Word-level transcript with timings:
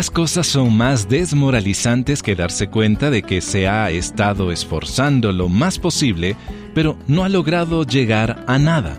Pocas 0.00 0.10
cosas 0.10 0.46
son 0.46 0.74
más 0.78 1.10
desmoralizantes 1.10 2.22
que 2.22 2.34
darse 2.34 2.68
cuenta 2.68 3.10
de 3.10 3.20
que 3.20 3.42
se 3.42 3.68
ha 3.68 3.90
estado 3.90 4.50
esforzando 4.50 5.30
lo 5.30 5.50
más 5.50 5.78
posible, 5.78 6.36
pero 6.74 6.96
no 7.06 7.22
ha 7.22 7.28
logrado 7.28 7.84
llegar 7.84 8.42
a 8.46 8.58
nada. 8.58 8.98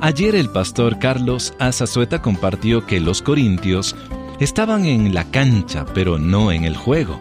Ayer 0.00 0.36
el 0.36 0.48
pastor 0.48 1.00
Carlos 1.00 1.54
Azazueta 1.58 2.22
compartió 2.22 2.86
que 2.86 3.00
los 3.00 3.20
corintios 3.20 3.96
estaban 4.38 4.84
en 4.84 5.12
la 5.12 5.24
cancha, 5.24 5.86
pero 5.92 6.20
no 6.20 6.52
en 6.52 6.62
el 6.66 6.76
juego. 6.76 7.20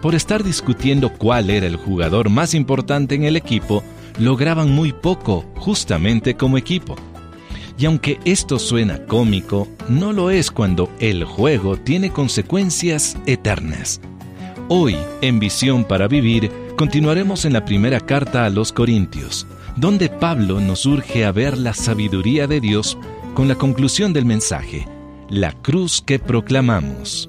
Por 0.00 0.14
estar 0.14 0.42
discutiendo 0.42 1.10
cuál 1.12 1.50
era 1.50 1.66
el 1.66 1.76
jugador 1.76 2.30
más 2.30 2.54
importante 2.54 3.14
en 3.14 3.24
el 3.24 3.36
equipo, 3.36 3.84
lograban 4.18 4.70
muy 4.70 4.94
poco 4.94 5.44
justamente 5.56 6.34
como 6.34 6.56
equipo. 6.56 6.96
Y 7.82 7.86
aunque 7.86 8.20
esto 8.24 8.60
suena 8.60 9.04
cómico, 9.06 9.66
no 9.88 10.12
lo 10.12 10.30
es 10.30 10.52
cuando 10.52 10.88
el 11.00 11.24
juego 11.24 11.76
tiene 11.76 12.12
consecuencias 12.12 13.18
eternas. 13.26 14.00
Hoy, 14.68 14.96
en 15.20 15.40
Visión 15.40 15.82
para 15.82 16.06
Vivir, 16.06 16.48
continuaremos 16.76 17.44
en 17.44 17.54
la 17.54 17.64
primera 17.64 17.98
carta 17.98 18.44
a 18.44 18.50
los 18.50 18.72
Corintios, 18.72 19.48
donde 19.74 20.08
Pablo 20.08 20.60
nos 20.60 20.86
urge 20.86 21.24
a 21.24 21.32
ver 21.32 21.58
la 21.58 21.74
sabiduría 21.74 22.46
de 22.46 22.60
Dios 22.60 22.96
con 23.34 23.48
la 23.48 23.56
conclusión 23.56 24.12
del 24.12 24.26
mensaje, 24.26 24.86
la 25.28 25.50
cruz 25.50 26.00
que 26.00 26.20
proclamamos. 26.20 27.28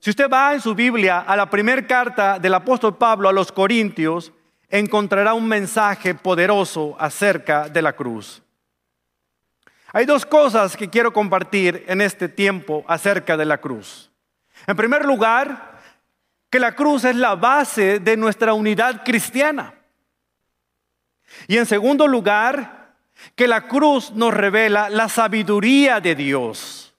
Si 0.00 0.08
usted 0.08 0.30
va 0.32 0.54
en 0.54 0.62
su 0.62 0.74
Biblia 0.74 1.20
a 1.20 1.36
la 1.36 1.50
primera 1.50 1.86
carta 1.86 2.38
del 2.38 2.54
apóstol 2.54 2.96
Pablo 2.96 3.28
a 3.28 3.34
los 3.34 3.52
Corintios, 3.52 4.32
encontrará 4.78 5.34
un 5.34 5.46
mensaje 5.46 6.16
poderoso 6.16 6.96
acerca 6.98 7.68
de 7.68 7.80
la 7.80 7.92
cruz. 7.92 8.42
Hay 9.92 10.04
dos 10.04 10.26
cosas 10.26 10.76
que 10.76 10.90
quiero 10.90 11.12
compartir 11.12 11.84
en 11.86 12.00
este 12.00 12.28
tiempo 12.28 12.84
acerca 12.88 13.36
de 13.36 13.44
la 13.44 13.58
cruz. 13.58 14.10
En 14.66 14.74
primer 14.74 15.04
lugar, 15.04 15.80
que 16.50 16.58
la 16.58 16.74
cruz 16.74 17.04
es 17.04 17.14
la 17.14 17.36
base 17.36 18.00
de 18.00 18.16
nuestra 18.16 18.52
unidad 18.52 19.04
cristiana. 19.04 19.74
Y 21.46 21.56
en 21.56 21.66
segundo 21.66 22.08
lugar, 22.08 22.96
que 23.36 23.46
la 23.46 23.68
cruz 23.68 24.10
nos 24.10 24.34
revela 24.34 24.90
la 24.90 25.08
sabiduría 25.08 26.00
de 26.00 26.16
Dios. 26.16 26.92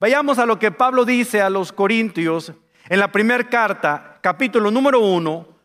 Vayamos 0.00 0.40
a 0.40 0.46
lo 0.46 0.58
que 0.58 0.72
Pablo 0.72 1.04
dice 1.04 1.40
a 1.40 1.48
los 1.48 1.72
Corintios 1.72 2.52
en 2.88 2.98
la 2.98 3.12
primera 3.12 3.48
carta, 3.48 4.18
capítulo 4.20 4.72
número 4.72 4.98
uno, 4.98 5.55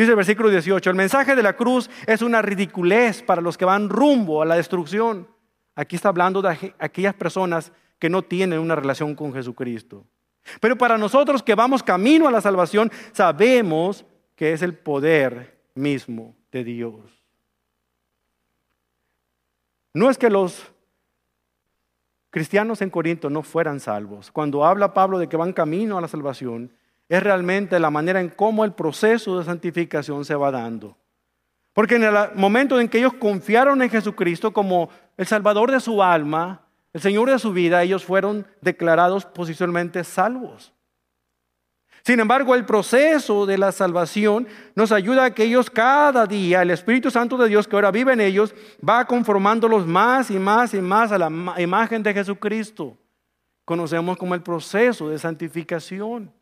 Dice 0.00 0.12
el 0.12 0.16
versículo 0.16 0.48
18, 0.48 0.88
el 0.88 0.96
mensaje 0.96 1.36
de 1.36 1.42
la 1.42 1.54
cruz 1.54 1.90
es 2.06 2.22
una 2.22 2.40
ridiculez 2.40 3.22
para 3.22 3.42
los 3.42 3.58
que 3.58 3.66
van 3.66 3.90
rumbo 3.90 4.40
a 4.40 4.46
la 4.46 4.54
destrucción. 4.54 5.28
Aquí 5.74 5.94
está 5.94 6.08
hablando 6.08 6.40
de 6.40 6.72
aquellas 6.78 7.12
personas 7.12 7.70
que 7.98 8.08
no 8.08 8.22
tienen 8.22 8.60
una 8.60 8.74
relación 8.74 9.14
con 9.14 9.34
Jesucristo. 9.34 10.06
Pero 10.58 10.78
para 10.78 10.96
nosotros 10.96 11.42
que 11.42 11.54
vamos 11.54 11.82
camino 11.82 12.26
a 12.26 12.30
la 12.30 12.40
salvación, 12.40 12.90
sabemos 13.12 14.06
que 14.36 14.54
es 14.54 14.62
el 14.62 14.72
poder 14.72 15.60
mismo 15.74 16.34
de 16.50 16.64
Dios. 16.64 16.94
No 19.92 20.08
es 20.08 20.16
que 20.16 20.30
los 20.30 20.72
cristianos 22.30 22.80
en 22.80 22.88
Corinto 22.88 23.28
no 23.28 23.42
fueran 23.42 23.80
salvos. 23.80 24.30
Cuando 24.30 24.64
habla 24.64 24.94
Pablo 24.94 25.18
de 25.18 25.28
que 25.28 25.36
van 25.36 25.52
camino 25.52 25.98
a 25.98 26.00
la 26.00 26.08
salvación, 26.08 26.72
es 27.10 27.22
realmente 27.22 27.80
la 27.80 27.90
manera 27.90 28.20
en 28.20 28.28
cómo 28.28 28.64
el 28.64 28.72
proceso 28.72 29.36
de 29.36 29.44
santificación 29.44 30.24
se 30.24 30.36
va 30.36 30.52
dando. 30.52 30.96
Porque 31.72 31.96
en 31.96 32.04
el 32.04 32.14
momento 32.36 32.80
en 32.80 32.88
que 32.88 32.98
ellos 32.98 33.14
confiaron 33.14 33.82
en 33.82 33.90
Jesucristo 33.90 34.52
como 34.52 34.90
el 35.16 35.26
Salvador 35.26 35.72
de 35.72 35.80
su 35.80 36.04
alma, 36.04 36.62
el 36.92 37.00
Señor 37.00 37.28
de 37.28 37.40
su 37.40 37.52
vida, 37.52 37.82
ellos 37.82 38.04
fueron 38.04 38.46
declarados 38.60 39.24
posicionalmente 39.24 40.04
salvos. 40.04 40.72
Sin 42.04 42.20
embargo, 42.20 42.54
el 42.54 42.64
proceso 42.64 43.44
de 43.44 43.58
la 43.58 43.72
salvación 43.72 44.46
nos 44.76 44.92
ayuda 44.92 45.24
a 45.24 45.34
que 45.34 45.42
ellos 45.42 45.68
cada 45.68 46.26
día, 46.26 46.62
el 46.62 46.70
Espíritu 46.70 47.10
Santo 47.10 47.36
de 47.36 47.48
Dios 47.48 47.66
que 47.66 47.74
ahora 47.74 47.90
vive 47.90 48.12
en 48.12 48.20
ellos, 48.20 48.54
va 48.88 49.04
conformándolos 49.04 49.84
más 49.84 50.30
y 50.30 50.38
más 50.38 50.74
y 50.74 50.80
más 50.80 51.10
a 51.10 51.18
la 51.18 51.60
imagen 51.60 52.04
de 52.04 52.14
Jesucristo. 52.14 52.96
Conocemos 53.64 54.16
como 54.16 54.36
el 54.36 54.42
proceso 54.42 55.08
de 55.08 55.18
santificación. 55.18 56.32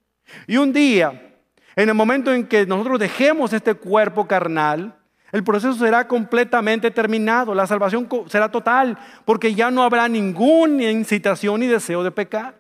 Y 0.47 0.57
un 0.57 0.73
día, 0.73 1.35
en 1.77 1.89
el 1.89 1.95
momento 1.95 2.33
en 2.33 2.47
que 2.47 2.67
nosotros 2.67 2.99
dejemos 2.99 3.53
este 3.53 3.75
cuerpo 3.75 4.27
carnal, 4.27 4.95
el 5.31 5.45
proceso 5.45 5.75
será 5.75 6.09
completamente 6.09 6.91
terminado, 6.91 7.55
la 7.55 7.67
salvación 7.67 8.09
será 8.29 8.51
total, 8.51 8.99
porque 9.25 9.55
ya 9.55 9.71
no 9.71 9.83
habrá 9.83 10.09
ninguna 10.09 10.91
incitación 10.91 11.61
ni 11.61 11.67
deseo 11.67 12.03
de 12.03 12.11
pecar. 12.11 12.59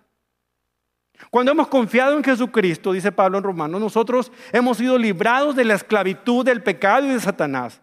Cuando 1.31 1.51
hemos 1.51 1.69
confiado 1.69 2.17
en 2.17 2.23
Jesucristo, 2.23 2.93
dice 2.93 3.11
Pablo 3.11 3.39
en 3.39 3.45
Romanos, 3.45 3.81
nosotros 3.81 4.31
hemos 4.53 4.77
sido 4.77 4.97
librados 4.99 5.57
de 5.57 5.65
la 5.65 5.75
esclavitud 5.75 6.45
del 6.45 6.63
pecado 6.63 7.07
y 7.07 7.11
de 7.11 7.21
Satanás. 7.21 7.81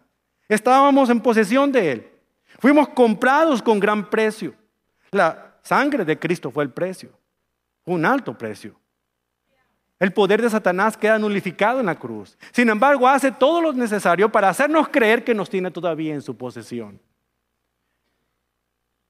Estábamos 0.48 1.10
en 1.10 1.20
posesión 1.20 1.70
de 1.72 1.92
él. 1.92 2.08
Fuimos 2.58 2.88
comprados 2.88 3.60
con 3.60 3.78
gran 3.78 4.08
precio. 4.08 4.54
La 5.10 5.56
sangre 5.62 6.04
de 6.04 6.18
Cristo 6.18 6.50
fue 6.50 6.64
el 6.64 6.70
precio, 6.70 7.10
un 7.84 8.04
alto 8.04 8.36
precio. 8.38 8.78
El 9.98 10.12
poder 10.12 10.42
de 10.42 10.50
Satanás 10.50 10.96
queda 10.96 11.18
nulificado 11.18 11.80
en 11.80 11.86
la 11.86 11.98
cruz. 11.98 12.36
Sin 12.52 12.68
embargo, 12.68 13.08
hace 13.08 13.32
todo 13.32 13.62
lo 13.62 13.72
necesario 13.72 14.30
para 14.30 14.50
hacernos 14.50 14.88
creer 14.88 15.24
que 15.24 15.34
nos 15.34 15.48
tiene 15.48 15.70
todavía 15.70 16.12
en 16.12 16.20
su 16.20 16.36
posesión. 16.36 17.00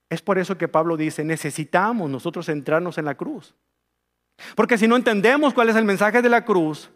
Es 0.08 0.22
por 0.22 0.38
eso 0.38 0.56
que 0.56 0.68
Pablo 0.68 0.96
dice, 0.96 1.24
necesitamos 1.24 2.08
nosotros 2.08 2.46
centrarnos 2.46 2.98
en 2.98 3.06
la 3.06 3.16
cruz. 3.16 3.54
Porque 4.54 4.78
si 4.78 4.86
no 4.86 4.94
entendemos 4.94 5.52
cuál 5.52 5.70
es 5.70 5.76
el 5.76 5.84
mensaje 5.84 6.22
de 6.22 6.28
la 6.28 6.44
cruz, 6.44 6.90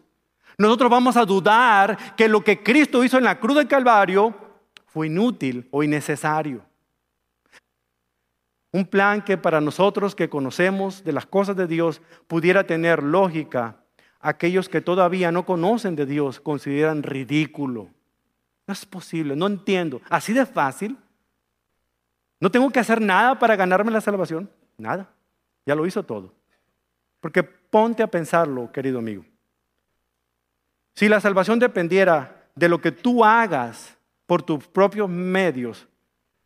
nosotros 0.57 0.89
vamos 0.89 1.17
a 1.17 1.25
dudar 1.25 2.15
que 2.15 2.29
lo 2.29 2.43
que 2.43 2.63
Cristo 2.63 3.03
hizo 3.03 3.17
en 3.17 3.25
la 3.25 3.39
cruz 3.39 3.57
del 3.57 3.67
Calvario 3.67 4.33
fue 4.85 5.07
inútil 5.07 5.67
o 5.71 5.83
innecesario. 5.83 6.63
Un 8.71 8.85
plan 8.85 9.21
que 9.21 9.37
para 9.37 9.59
nosotros 9.59 10.15
que 10.15 10.29
conocemos 10.29 11.03
de 11.03 11.11
las 11.11 11.25
cosas 11.25 11.57
de 11.57 11.67
Dios 11.67 12.01
pudiera 12.27 12.65
tener 12.65 13.03
lógica 13.03 13.80
aquellos 14.21 14.69
que 14.69 14.81
todavía 14.81 15.31
no 15.31 15.45
conocen 15.45 15.95
de 15.95 16.05
Dios 16.05 16.39
consideran 16.39 17.03
ridículo. 17.03 17.89
No 18.67 18.73
es 18.73 18.85
posible, 18.85 19.35
no 19.35 19.47
entiendo. 19.47 20.01
Así 20.09 20.33
de 20.33 20.45
fácil. 20.45 20.97
No 22.39 22.49
tengo 22.51 22.69
que 22.69 22.79
hacer 22.79 23.01
nada 23.01 23.37
para 23.37 23.55
ganarme 23.55 23.91
la 23.91 24.01
salvación. 24.01 24.49
Nada. 24.77 25.09
Ya 25.65 25.75
lo 25.75 25.85
hizo 25.85 26.03
todo. 26.03 26.33
Porque 27.19 27.43
ponte 27.43 28.03
a 28.03 28.07
pensarlo, 28.07 28.71
querido 28.71 28.99
amigo. 28.99 29.25
Si 30.95 31.07
la 31.07 31.19
salvación 31.19 31.59
dependiera 31.59 32.49
de 32.55 32.69
lo 32.69 32.81
que 32.81 32.91
tú 32.91 33.23
hagas 33.23 33.97
por 34.25 34.43
tus 34.43 34.67
propios 34.67 35.09
medios, 35.09 35.87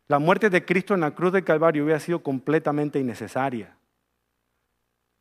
la 0.08 0.18
muerte 0.18 0.50
de 0.50 0.64
Cristo 0.64 0.94
en 0.94 1.00
la 1.00 1.10
cruz 1.12 1.32
del 1.32 1.44
Calvario 1.44 1.84
hubiera 1.84 2.00
sido 2.00 2.22
completamente 2.22 2.98
innecesaria. 3.00 3.76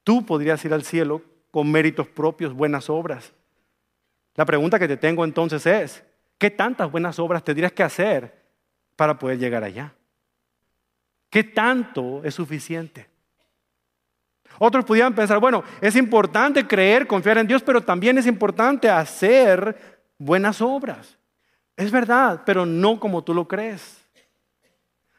Tú 0.04 0.26
podrías 0.26 0.64
ir 0.64 0.74
al 0.74 0.84
cielo 0.84 1.24
con 1.56 1.72
méritos 1.72 2.06
propios, 2.10 2.54
buenas 2.54 2.90
obras. 2.90 3.32
La 4.36 4.44
pregunta 4.44 4.78
que 4.78 4.90
te 4.90 4.98
tengo 4.98 5.24
entonces 5.24 5.66
es, 5.66 6.04
¿qué 6.38 6.52
tantas 6.52 6.92
buenas 6.92 7.18
obras 7.18 7.46
tendrías 7.46 7.72
que 7.72 7.82
hacer 7.82 8.44
para 8.98 9.18
poder 9.18 9.40
llegar 9.40 9.64
allá? 9.64 9.94
¿Qué 11.30 11.46
tanto 11.46 12.22
es 12.26 12.36
suficiente? 12.36 13.08
Otros 14.60 14.84
pudieran 14.84 15.16
pensar, 15.16 15.40
bueno, 15.40 15.64
es 15.80 15.96
importante 15.96 16.68
creer, 16.68 17.08
confiar 17.08 17.38
en 17.38 17.48
Dios, 17.48 17.64
pero 17.64 17.80
también 17.80 18.18
es 18.18 18.28
importante 18.28 18.90
hacer 18.90 20.04
buenas 20.18 20.60
obras. 20.62 21.18
Es 21.78 21.90
verdad, 21.90 22.42
pero 22.46 22.66
no 22.66 23.00
como 23.00 23.24
tú 23.24 23.34
lo 23.34 23.48
crees. 23.48 24.06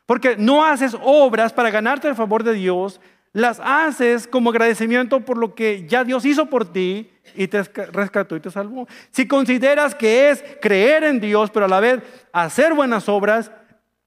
Porque 0.04 0.36
no 0.36 0.62
haces 0.62 0.94
obras 1.00 1.54
para 1.54 1.70
ganarte 1.70 2.08
el 2.08 2.14
favor 2.14 2.44
de 2.44 2.52
Dios, 2.52 3.00
las 3.36 3.60
haces 3.62 4.26
como 4.26 4.48
agradecimiento 4.48 5.20
por 5.20 5.36
lo 5.36 5.54
que 5.54 5.86
ya 5.86 6.04
Dios 6.04 6.24
hizo 6.24 6.46
por 6.46 6.72
ti 6.72 7.12
y 7.34 7.48
te 7.48 7.62
rescató 7.64 8.34
y 8.34 8.40
te 8.40 8.50
salvó. 8.50 8.88
Si 9.10 9.28
consideras 9.28 9.94
que 9.94 10.30
es 10.30 10.42
creer 10.62 11.04
en 11.04 11.20
Dios, 11.20 11.50
pero 11.50 11.66
a 11.66 11.68
la 11.68 11.78
vez 11.78 12.02
hacer 12.32 12.72
buenas 12.72 13.10
obras, 13.10 13.52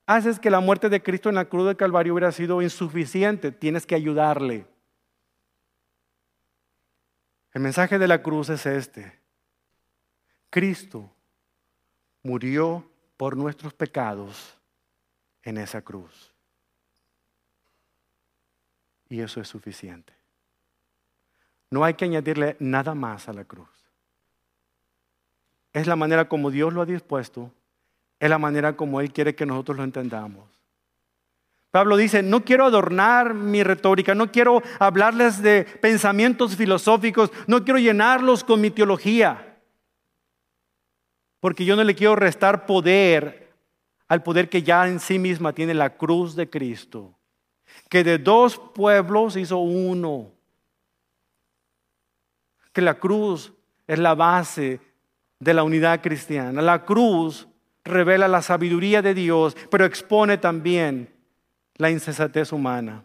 haces 0.07 0.39
que 0.39 0.49
la 0.49 0.61
muerte 0.61 0.89
de 0.89 1.03
Cristo 1.03 1.29
en 1.29 1.35
la 1.35 1.45
cruz 1.45 1.67
del 1.67 1.77
Calvario 1.77 2.13
hubiera 2.13 2.31
sido 2.31 2.59
insuficiente. 2.63 3.51
Tienes 3.51 3.85
que 3.85 3.93
ayudarle. 3.93 4.65
El 7.53 7.61
mensaje 7.61 7.99
de 7.99 8.07
la 8.07 8.23
cruz 8.23 8.49
es 8.49 8.65
este. 8.65 9.19
Cristo 10.49 11.07
murió 12.23 12.83
por 13.15 13.37
nuestros 13.37 13.75
pecados 13.75 14.57
en 15.43 15.59
esa 15.59 15.83
cruz. 15.83 16.28
Y 19.09 19.21
eso 19.21 19.41
es 19.41 19.47
suficiente. 19.47 20.13
No 21.71 21.83
hay 21.83 21.95
que 21.95 22.05
añadirle 22.05 22.55
nada 22.59 22.95
más 22.95 23.27
a 23.27 23.33
la 23.33 23.43
cruz. 23.43 23.69
Es 25.73 25.87
la 25.87 25.95
manera 25.95 26.29
como 26.29 26.51
Dios 26.51 26.73
lo 26.73 26.81
ha 26.81 26.85
dispuesto, 26.85 27.51
es 28.19 28.29
la 28.29 28.39
manera 28.39 28.75
como 28.75 29.01
Él 29.01 29.11
quiere 29.11 29.35
que 29.35 29.45
nosotros 29.45 29.77
lo 29.77 29.83
entendamos. 29.83 30.47
Pablo 31.71 31.97
dice, 31.97 32.23
no 32.23 32.43
quiero 32.43 32.65
adornar 32.65 33.35
mi 33.35 33.61
retórica, 33.61 34.15
no 34.15 34.31
quiero 34.31 34.63
hablarles 34.79 35.41
de 35.41 35.63
pensamientos 35.63 36.55
filosóficos, 36.55 37.31
no 37.45 37.63
quiero 37.63 37.79
llenarlos 37.79 38.43
con 38.43 38.59
mi 38.59 38.71
teología, 38.71 39.59
porque 41.39 41.65
yo 41.65 41.75
no 41.75 41.83
le 41.83 41.93
quiero 41.93 42.15
restar 42.15 42.65
poder 42.65 43.53
al 44.07 44.23
poder 44.23 44.49
que 44.49 44.63
ya 44.63 44.87
en 44.87 44.99
sí 44.99 45.19
misma 45.19 45.53
tiene 45.53 45.75
la 45.75 45.95
cruz 45.95 46.35
de 46.35 46.49
Cristo, 46.49 47.18
que 47.87 48.03
de 48.03 48.17
dos 48.17 48.57
pueblos 48.57 49.35
hizo 49.35 49.57
uno, 49.57 50.31
que 52.73 52.81
la 52.81 52.99
cruz 52.99 53.53
es 53.87 53.99
la 53.99 54.15
base 54.15 54.79
de 55.39 55.53
la 55.53 55.63
unidad 55.63 56.01
cristiana, 56.01 56.61
la 56.61 56.83
cruz 56.83 57.47
revela 57.83 58.27
la 58.27 58.41
sabiduría 58.41 59.01
de 59.01 59.13
Dios, 59.13 59.55
pero 59.69 59.85
expone 59.85 60.37
también 60.37 61.13
la 61.75 61.89
insensatez 61.89 62.51
humana. 62.51 63.03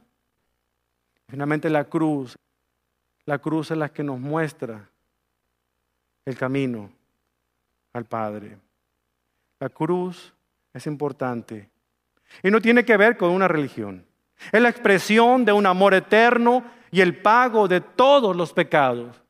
Finalmente 1.29 1.71
la 1.71 1.85
cruz, 1.85 2.37
la 3.25 3.39
cruz 3.39 3.71
es 3.71 3.79
la 3.79 3.89
que 3.89 4.03
nos 4.03 4.21
muestra 4.21 4.89
el 6.25 6.37
camino 6.37 6.91
al 7.93 8.05
Padre. 8.05 8.59
La 9.61 9.69
cruz 9.69 10.35
es 10.73 10.87
importante 10.87 11.71
y 12.43 12.51
no 12.51 12.61
tiene 12.61 12.85
que 12.85 12.97
ver 12.97 13.17
con 13.17 13.31
una 13.31 13.49
religión. 13.49 14.05
Es 14.53 14.61
la 14.61 14.69
expresión 14.69 15.45
de 15.45 15.53
un 15.53 15.67
amor 15.67 15.95
eterno 15.95 16.65
y 16.91 17.01
el 17.01 17.21
pago 17.21 17.67
de 17.69 17.81
todos 17.81 18.37
los 18.37 18.53
pecados. 18.53 19.21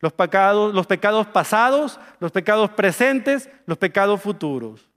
Los 0.00 0.12
pecados, 0.12 0.74
los 0.74 0.86
pecados 0.86 1.26
pasados, 1.26 1.98
los 2.20 2.30
pecados 2.30 2.70
presentes, 2.70 3.50
los 3.66 3.78
pecados 3.78 4.20
futuros. 4.20 4.88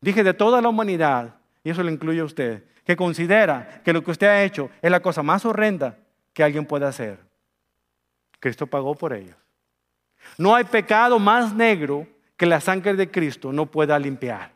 Dije 0.00 0.24
de 0.24 0.34
toda 0.34 0.60
la 0.60 0.68
humanidad, 0.68 1.34
y 1.62 1.70
eso 1.70 1.82
lo 1.82 1.90
incluye 1.90 2.20
a 2.20 2.24
usted, 2.24 2.64
que 2.84 2.96
considera 2.96 3.82
que 3.84 3.92
lo 3.92 4.02
que 4.02 4.10
usted 4.10 4.26
ha 4.26 4.42
hecho 4.42 4.70
es 4.82 4.90
la 4.90 5.00
cosa 5.00 5.22
más 5.22 5.44
horrenda 5.44 5.98
que 6.32 6.42
alguien 6.42 6.66
puede 6.66 6.86
hacer. 6.86 7.20
Cristo 8.40 8.66
pagó 8.66 8.94
por 8.94 9.12
ellos. 9.12 9.36
No 10.38 10.54
hay 10.54 10.64
pecado 10.64 11.18
más 11.18 11.54
negro 11.54 12.06
que 12.36 12.46
la 12.46 12.60
sangre 12.60 12.94
de 12.94 13.10
Cristo 13.10 13.52
no 13.52 13.66
pueda 13.66 13.98
limpiar. 13.98 14.52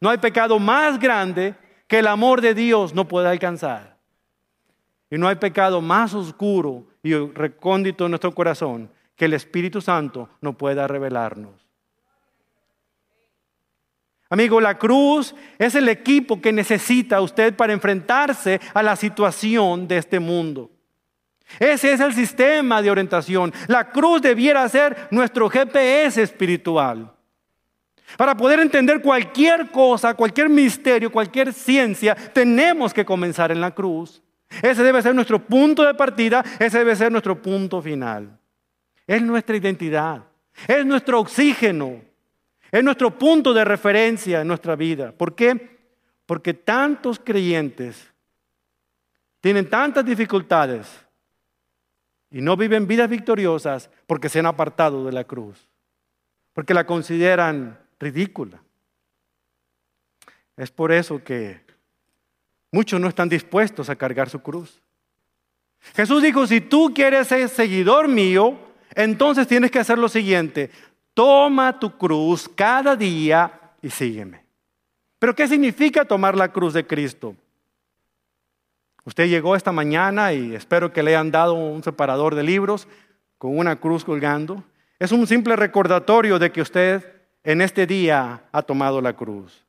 No 0.00 0.08
hay 0.08 0.18
pecado 0.18 0.58
más 0.58 0.98
grande 0.98 1.54
que 1.86 1.98
el 1.98 2.06
amor 2.06 2.40
de 2.40 2.54
Dios 2.54 2.94
no 2.94 3.06
pueda 3.06 3.30
alcanzar. 3.30 3.98
Y 5.10 5.18
no 5.18 5.28
hay 5.28 5.36
pecado 5.36 5.80
más 5.80 6.14
oscuro 6.14 6.86
y 7.02 7.14
recóndito 7.14 8.04
en 8.04 8.12
nuestro 8.12 8.32
corazón 8.34 8.90
que 9.16 9.26
el 9.26 9.34
Espíritu 9.34 9.80
Santo 9.80 10.28
no 10.40 10.56
pueda 10.56 10.86
revelarnos. 10.86 11.66
Amigo, 14.30 14.60
la 14.60 14.78
cruz 14.78 15.34
es 15.58 15.74
el 15.74 15.88
equipo 15.88 16.40
que 16.40 16.52
necesita 16.52 17.20
usted 17.20 17.54
para 17.56 17.72
enfrentarse 17.72 18.60
a 18.72 18.82
la 18.82 18.94
situación 18.94 19.88
de 19.88 19.98
este 19.98 20.20
mundo. 20.20 20.70
Ese 21.58 21.92
es 21.92 22.00
el 22.00 22.14
sistema 22.14 22.80
de 22.80 22.92
orientación. 22.92 23.52
La 23.66 23.90
cruz 23.90 24.22
debiera 24.22 24.68
ser 24.68 25.08
nuestro 25.10 25.50
GPS 25.50 26.22
espiritual. 26.22 27.12
Para 28.16 28.36
poder 28.36 28.60
entender 28.60 29.00
cualquier 29.00 29.70
cosa, 29.70 30.14
cualquier 30.14 30.48
misterio, 30.48 31.10
cualquier 31.10 31.52
ciencia, 31.52 32.14
tenemos 32.14 32.92
que 32.92 33.04
comenzar 33.04 33.52
en 33.52 33.60
la 33.60 33.74
cruz. 33.74 34.22
Ese 34.62 34.82
debe 34.82 35.00
ser 35.00 35.14
nuestro 35.14 35.38
punto 35.38 35.84
de 35.84 35.94
partida, 35.94 36.44
ese 36.58 36.78
debe 36.78 36.96
ser 36.96 37.12
nuestro 37.12 37.40
punto 37.40 37.80
final. 37.80 38.38
Es 39.06 39.22
nuestra 39.22 39.56
identidad, 39.56 40.24
es 40.66 40.84
nuestro 40.84 41.20
oxígeno, 41.20 42.00
es 42.70 42.84
nuestro 42.84 43.16
punto 43.16 43.52
de 43.52 43.64
referencia 43.64 44.40
en 44.40 44.48
nuestra 44.48 44.76
vida. 44.76 45.12
¿Por 45.12 45.34
qué? 45.34 45.78
Porque 46.26 46.54
tantos 46.54 47.18
creyentes 47.18 48.12
tienen 49.40 49.68
tantas 49.68 50.04
dificultades 50.04 50.86
y 52.30 52.40
no 52.40 52.56
viven 52.56 52.86
vidas 52.86 53.08
victoriosas 53.08 53.90
porque 54.06 54.28
se 54.28 54.38
han 54.38 54.46
apartado 54.46 55.04
de 55.04 55.12
la 55.12 55.24
cruz, 55.24 55.68
porque 56.52 56.74
la 56.74 56.86
consideran 56.86 57.78
ridícula. 58.00 58.60
Es 60.56 60.70
por 60.70 60.90
eso 60.90 61.22
que 61.22 61.60
muchos 62.72 63.00
no 63.00 63.08
están 63.08 63.28
dispuestos 63.28 63.88
a 63.88 63.96
cargar 63.96 64.28
su 64.28 64.40
cruz. 64.40 64.82
Jesús 65.94 66.22
dijo, 66.22 66.46
si 66.46 66.60
tú 66.60 66.92
quieres 66.94 67.28
ser 67.28 67.48
seguidor 67.48 68.08
mío, 68.08 68.58
entonces 68.94 69.46
tienes 69.46 69.70
que 69.70 69.78
hacer 69.78 69.98
lo 69.98 70.08
siguiente, 70.08 70.70
toma 71.14 71.78
tu 71.78 71.96
cruz 71.96 72.48
cada 72.54 72.96
día 72.96 73.72
y 73.80 73.90
sígueme. 73.90 74.44
Pero 75.18 75.34
¿qué 75.34 75.46
significa 75.46 76.04
tomar 76.04 76.36
la 76.36 76.50
cruz 76.50 76.74
de 76.74 76.86
Cristo? 76.86 77.36
Usted 79.04 79.28
llegó 79.28 79.56
esta 79.56 79.72
mañana 79.72 80.32
y 80.32 80.54
espero 80.54 80.92
que 80.92 81.02
le 81.02 81.10
hayan 81.12 81.30
dado 81.30 81.54
un 81.54 81.82
separador 81.82 82.34
de 82.34 82.42
libros 82.42 82.86
con 83.38 83.56
una 83.56 83.76
cruz 83.76 84.04
colgando. 84.04 84.62
Es 84.98 85.12
un 85.12 85.26
simple 85.26 85.56
recordatorio 85.56 86.38
de 86.38 86.52
que 86.52 86.60
usted 86.60 87.19
en 87.44 87.60
este 87.60 87.86
día 87.86 88.44
ha 88.52 88.62
tomado 88.62 89.00
la 89.00 89.14
cruz. 89.14 89.64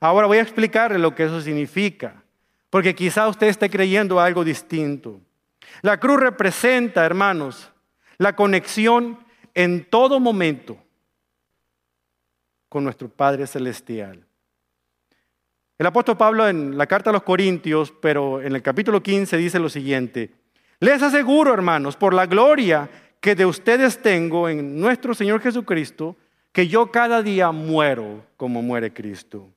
Ahora 0.00 0.26
voy 0.26 0.38
a 0.38 0.42
explicarle 0.42 0.98
lo 0.98 1.14
que 1.14 1.24
eso 1.24 1.40
significa, 1.40 2.22
porque 2.70 2.94
quizá 2.94 3.28
usted 3.28 3.48
esté 3.48 3.68
creyendo 3.68 4.20
algo 4.20 4.44
distinto. 4.44 5.20
La 5.82 5.98
cruz 5.98 6.20
representa, 6.20 7.04
hermanos, 7.04 7.70
la 8.18 8.34
conexión 8.34 9.18
en 9.54 9.84
todo 9.84 10.20
momento 10.20 10.78
con 12.68 12.84
nuestro 12.84 13.08
Padre 13.08 13.46
Celestial. 13.46 14.24
El 15.78 15.86
apóstol 15.86 16.16
Pablo 16.16 16.48
en 16.48 16.76
la 16.76 16.86
carta 16.86 17.10
a 17.10 17.12
los 17.12 17.22
Corintios, 17.22 17.92
pero 18.00 18.42
en 18.42 18.54
el 18.54 18.62
capítulo 18.62 19.02
15 19.02 19.36
dice 19.36 19.58
lo 19.58 19.68
siguiente, 19.68 20.32
les 20.80 21.02
aseguro, 21.02 21.54
hermanos, 21.54 21.96
por 21.96 22.14
la 22.14 22.26
gloria 22.26 22.88
que 23.20 23.34
de 23.34 23.46
ustedes 23.46 24.00
tengo 24.00 24.48
en 24.48 24.80
nuestro 24.80 25.14
Señor 25.14 25.40
Jesucristo, 25.40 26.16
que 26.52 26.68
yo 26.68 26.90
cada 26.90 27.22
día 27.22 27.50
muero 27.52 28.24
como 28.36 28.62
muere 28.62 28.92
Cristo. 28.92 29.48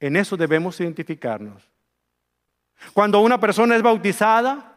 En 0.00 0.16
eso 0.16 0.36
debemos 0.36 0.80
identificarnos. 0.80 1.62
Cuando 2.92 3.20
una 3.20 3.40
persona 3.40 3.76
es 3.76 3.82
bautizada, 3.82 4.76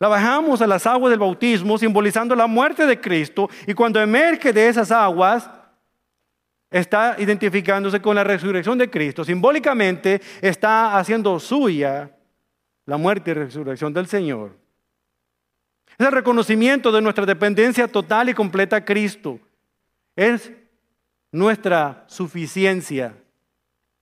la 0.00 0.08
bajamos 0.08 0.62
a 0.62 0.66
las 0.66 0.86
aguas 0.86 1.10
del 1.10 1.18
bautismo 1.18 1.76
simbolizando 1.76 2.34
la 2.34 2.46
muerte 2.46 2.86
de 2.86 3.00
Cristo 3.00 3.50
y 3.66 3.74
cuando 3.74 4.00
emerge 4.00 4.52
de 4.52 4.68
esas 4.68 4.90
aguas 4.90 5.50
está 6.70 7.16
identificándose 7.18 8.00
con 8.00 8.14
la 8.14 8.24
resurrección 8.24 8.78
de 8.78 8.88
Cristo. 8.88 9.24
Simbólicamente 9.24 10.20
está 10.40 10.98
haciendo 10.98 11.38
suya 11.40 12.10
la 12.86 12.96
muerte 12.96 13.32
y 13.32 13.34
resurrección 13.34 13.92
del 13.92 14.06
Señor. 14.06 14.56
Es 15.98 16.06
el 16.06 16.12
reconocimiento 16.12 16.92
de 16.92 17.02
nuestra 17.02 17.26
dependencia 17.26 17.88
total 17.88 18.28
y 18.28 18.34
completa 18.34 18.76
a 18.76 18.84
Cristo. 18.84 19.40
Es 20.18 20.50
nuestra 21.30 22.04
suficiencia 22.08 23.14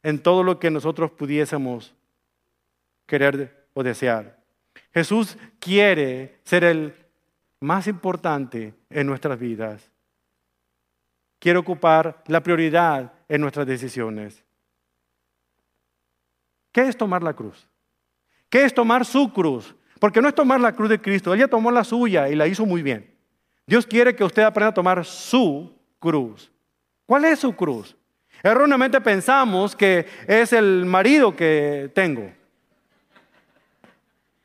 en 0.03 0.19
todo 0.23 0.43
lo 0.43 0.59
que 0.59 0.71
nosotros 0.71 1.11
pudiésemos 1.11 1.95
querer 3.05 3.69
o 3.75 3.83
desear. 3.83 4.43
Jesús 4.95 5.37
quiere 5.61 6.41
ser 6.43 6.65
el 6.65 6.95
más 7.61 7.87
importante 7.87 8.73
en 8.89 9.07
nuestras 9.07 9.39
vidas. 9.39 9.91
Quiere 11.39 11.59
ocupar 11.59 12.25
la 12.29 12.43
prioridad 12.43 13.13
en 13.29 13.43
nuestras 13.43 13.67
decisiones. 13.67 14.43
¿Qué 16.73 16.89
es 16.89 16.97
tomar 16.97 17.23
la 17.23 17.35
cruz? 17.35 17.69
¿Qué 18.49 18.65
es 18.65 18.73
tomar 18.73 19.05
su 19.05 19.31
cruz? 19.35 19.77
Porque 20.01 20.23
no 20.23 20.29
es 20.29 20.35
tomar 20.35 20.63
la 20.63 20.73
cruz 20.73 20.89
de 20.89 20.99
Cristo, 20.99 21.35
ella 21.35 21.47
tomó 21.47 21.71
la 21.71 21.85
suya 21.85 22.31
y 22.31 22.35
la 22.35 22.47
hizo 22.47 22.65
muy 22.65 22.83
bien. 22.83 23.15
Dios 23.67 23.87
quiere 23.87 24.17
que 24.17 24.25
usted 24.25 24.45
aprenda 24.45 24.71
a 24.71 24.75
tomar 24.75 25.05
su 25.05 25.76
cruz. 25.99 26.51
¿Cuál 27.07 27.25
es 27.25 27.41
su 27.41 27.55
cruz? 27.55 27.97
Erróneamente 28.43 29.01
pensamos 29.01 29.75
que 29.75 30.07
es 30.27 30.53
el 30.53 30.85
marido 30.87 31.35
que 31.35 31.91
tengo. 31.95 32.31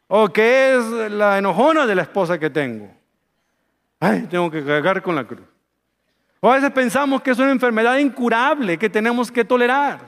O 0.08 0.30
que 0.30 0.76
es 0.76 1.12
la 1.12 1.38
enojona 1.38 1.86
de 1.86 1.96
la 1.96 2.02
esposa 2.04 2.38
que 2.38 2.50
tengo. 2.50 2.92
Ay, 4.00 4.28
tengo 4.30 4.50
que 4.50 4.64
cargar 4.64 5.02
con 5.02 5.16
la 5.16 5.26
cruz. 5.26 5.46
O 6.40 6.52
a 6.52 6.56
veces 6.56 6.72
pensamos 6.72 7.22
que 7.22 7.32
es 7.32 7.40
una 7.40 7.52
enfermedad 7.52 7.98
incurable 7.98 8.78
que 8.78 8.90
tenemos 8.90 9.32
que 9.32 9.46
tolerar. 9.46 10.00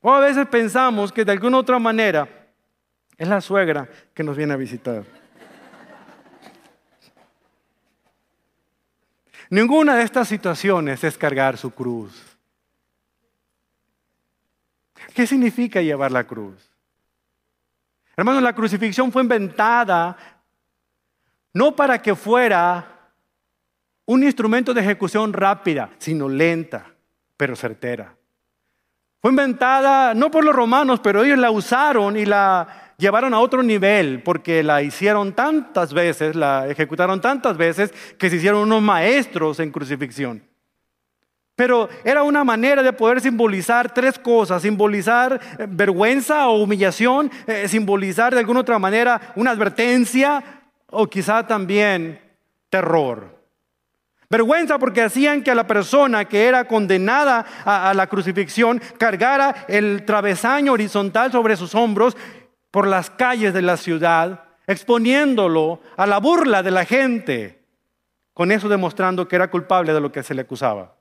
O 0.00 0.10
a 0.10 0.20
veces 0.20 0.46
pensamos 0.46 1.12
que 1.12 1.24
de 1.24 1.32
alguna 1.32 1.58
otra 1.58 1.78
manera 1.78 2.26
es 3.16 3.28
la 3.28 3.40
suegra 3.40 3.88
que 4.14 4.22
nos 4.22 4.36
viene 4.36 4.54
a 4.54 4.56
visitar. 4.56 5.04
Ninguna 9.50 9.96
de 9.96 10.02
estas 10.02 10.28
situaciones 10.28 11.02
es 11.04 11.16
cargar 11.16 11.56
su 11.56 11.70
cruz. 11.70 12.38
¿Qué 15.14 15.26
significa 15.26 15.80
llevar 15.80 16.12
la 16.12 16.24
cruz? 16.24 16.70
Hermanos, 18.16 18.42
la 18.42 18.54
crucifixión 18.54 19.10
fue 19.10 19.22
inventada 19.22 20.16
no 21.54 21.74
para 21.74 22.00
que 22.00 22.14
fuera 22.14 23.12
un 24.06 24.22
instrumento 24.22 24.74
de 24.74 24.80
ejecución 24.80 25.32
rápida, 25.32 25.90
sino 25.98 26.28
lenta. 26.28 26.86
pero 27.36 27.54
certera. 27.54 28.16
Fue 29.20 29.30
inventada 29.30 30.12
no 30.12 30.30
por 30.30 30.44
los 30.44 30.54
romanos, 30.54 30.98
pero 31.00 31.22
ellos 31.22 31.38
la 31.38 31.52
usaron 31.52 32.16
y 32.16 32.26
la 32.26 32.87
llevaron 32.98 33.32
a 33.32 33.40
otro 33.40 33.62
nivel 33.62 34.22
porque 34.22 34.62
la 34.62 34.82
hicieron 34.82 35.32
tantas 35.32 35.94
veces, 35.94 36.34
la 36.34 36.68
ejecutaron 36.68 37.20
tantas 37.20 37.56
veces 37.56 37.94
que 38.18 38.28
se 38.28 38.36
hicieron 38.36 38.62
unos 38.62 38.82
maestros 38.82 39.60
en 39.60 39.70
crucifixión. 39.70 40.42
Pero 41.54 41.88
era 42.04 42.22
una 42.22 42.44
manera 42.44 42.82
de 42.82 42.92
poder 42.92 43.20
simbolizar 43.20 43.92
tres 43.92 44.18
cosas, 44.18 44.62
simbolizar 44.62 45.40
eh, 45.58 45.66
vergüenza 45.68 46.48
o 46.48 46.62
humillación, 46.62 47.30
eh, 47.46 47.66
simbolizar 47.66 48.32
de 48.32 48.40
alguna 48.40 48.60
otra 48.60 48.78
manera 48.78 49.32
una 49.34 49.52
advertencia 49.52 50.62
o 50.90 51.06
quizá 51.06 51.46
también 51.46 52.20
terror. 52.68 53.38
Vergüenza 54.30 54.78
porque 54.78 55.02
hacían 55.02 55.42
que 55.42 55.50
a 55.50 55.54
la 55.54 55.66
persona 55.66 56.26
que 56.26 56.46
era 56.46 56.66
condenada 56.66 57.46
a, 57.64 57.94
la 57.94 58.06
crucifixión 58.08 58.80
cargara 58.98 59.64
el 59.68 60.04
travesaño 60.04 60.74
horizontal 60.74 61.32
sobre 61.32 61.56
sus 61.56 61.74
hombros 61.74 62.14
por 62.78 62.86
las 62.86 63.10
calles 63.10 63.52
de 63.52 63.60
la 63.60 63.76
ciudad, 63.76 64.44
exponiéndolo 64.64 65.80
a 65.96 66.06
la 66.06 66.18
burla 66.18 66.62
de 66.62 66.70
la 66.70 66.84
gente, 66.84 67.60
con 68.32 68.52
eso 68.52 68.68
demostrando 68.68 69.26
que 69.26 69.34
era 69.34 69.50
culpable 69.50 69.92
de 69.92 70.00
lo 70.00 70.12
que 70.12 70.22
se 70.22 70.32
le 70.32 70.42
acusaba. 70.42 70.94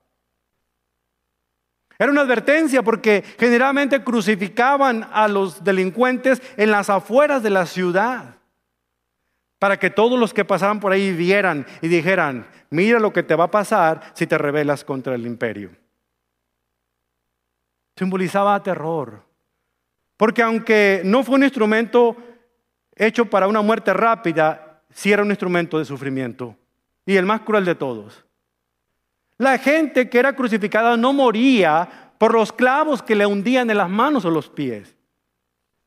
Era 1.99 2.09
una 2.09 2.21
advertencia 2.21 2.81
porque 2.81 3.23
generalmente 3.37 4.03
crucificaban 4.03 5.07
a 5.13 5.27
los 5.27 5.63
delincuentes 5.63 6.41
en 6.57 6.71
las 6.71 6.89
afueras 6.89 7.43
de 7.43 7.51
la 7.51 7.67
ciudad 7.67 8.37
para 9.59 9.77
que 9.77 9.91
todos 9.91 10.19
los 10.19 10.33
que 10.33 10.45
pasaban 10.45 10.79
por 10.79 10.93
ahí 10.93 11.13
vieran 11.13 11.67
y 11.83 11.89
dijeran, 11.89 12.47
mira 12.71 12.97
lo 12.97 13.13
que 13.13 13.21
te 13.21 13.35
va 13.35 13.43
a 13.43 13.51
pasar 13.51 14.01
si 14.15 14.25
te 14.25 14.39
rebelas 14.39 14.83
contra 14.83 15.13
el 15.13 15.27
imperio. 15.27 15.69
Simbolizaba 17.95 18.63
terror, 18.63 19.26
porque 20.17 20.41
aunque 20.41 21.01
no 21.05 21.23
fue 21.23 21.35
un 21.35 21.43
instrumento 21.43 22.17
hecho 22.95 23.25
para 23.25 23.47
una 23.47 23.61
muerte 23.61 23.93
rápida, 23.93 24.81
sí 24.91 25.11
era 25.11 25.21
un 25.21 25.29
instrumento 25.29 25.77
de 25.77 25.85
sufrimiento 25.85 26.55
y 27.05 27.15
el 27.15 27.25
más 27.25 27.41
cruel 27.41 27.63
de 27.63 27.75
todos. 27.75 28.25
La 29.37 29.59
gente 29.59 30.09
que 30.09 30.17
era 30.17 30.35
crucificada 30.35 30.97
no 30.97 31.13
moría 31.13 32.11
por 32.17 32.33
los 32.33 32.51
clavos 32.51 33.03
que 33.03 33.15
le 33.15 33.27
hundían 33.27 33.69
en 33.69 33.77
las 33.77 33.89
manos 33.89 34.25
o 34.25 34.31
los 34.31 34.49
pies. 34.49 34.95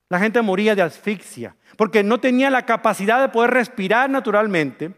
La 0.08 0.20
gente 0.20 0.40
moría 0.42 0.74
de 0.74 0.82
asfixia, 0.82 1.56
porque 1.76 2.02
no 2.02 2.18
tenía 2.18 2.50
la 2.50 2.64
capacidad 2.64 3.20
de 3.20 3.28
poder 3.28 3.50
respirar 3.50 4.08
naturalmente. 4.08 4.92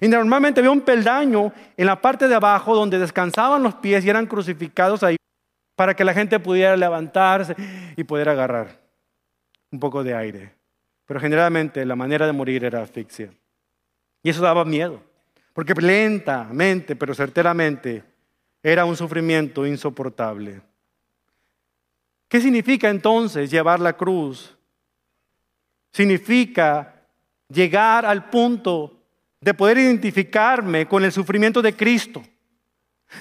Y 0.00 0.08
normalmente 0.08 0.60
había 0.60 0.70
un 0.70 0.82
peldaño 0.82 1.52
en 1.76 1.86
la 1.86 2.00
parte 2.00 2.28
de 2.28 2.34
abajo 2.34 2.74
donde 2.74 2.98
descansaban 2.98 3.62
los 3.62 3.74
pies 3.76 4.04
y 4.04 4.10
eran 4.10 4.26
crucificados 4.26 5.02
ahí 5.02 5.16
para 5.76 5.94
que 5.94 6.04
la 6.04 6.12
gente 6.12 6.40
pudiera 6.40 6.76
levantarse 6.76 7.54
y 7.96 8.04
poder 8.04 8.28
agarrar 8.28 8.77
un 9.70 9.80
poco 9.80 10.02
de 10.02 10.14
aire. 10.14 10.54
Pero 11.06 11.20
generalmente 11.20 11.84
la 11.84 11.96
manera 11.96 12.26
de 12.26 12.32
morir 12.32 12.64
era 12.64 12.82
asfixia. 12.82 13.30
Y 14.22 14.30
eso 14.30 14.42
daba 14.42 14.64
miedo, 14.64 15.02
porque 15.52 15.74
lentamente, 15.74 16.96
pero 16.96 17.14
certeramente, 17.14 18.04
era 18.62 18.84
un 18.84 18.96
sufrimiento 18.96 19.66
insoportable. 19.66 20.60
¿Qué 22.28 22.40
significa 22.40 22.90
entonces 22.90 23.50
llevar 23.50 23.80
la 23.80 23.94
cruz? 23.94 24.56
Significa 25.92 27.06
llegar 27.48 28.04
al 28.04 28.28
punto 28.28 28.98
de 29.40 29.54
poder 29.54 29.78
identificarme 29.78 30.86
con 30.86 31.04
el 31.04 31.12
sufrimiento 31.12 31.62
de 31.62 31.74
Cristo, 31.74 32.22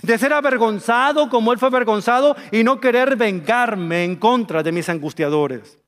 de 0.02 0.18
ser 0.18 0.34
avergonzado 0.34 1.30
como 1.30 1.54
Él 1.54 1.60
fue 1.60 1.70
avergonzado 1.70 2.36
y 2.52 2.64
no 2.64 2.82
querer 2.82 3.16
vengarme 3.16 4.04
en 4.04 4.18
contra 4.18 4.62
de 4.62 4.72
mis 4.72 4.90
angustiadores. 4.90 5.80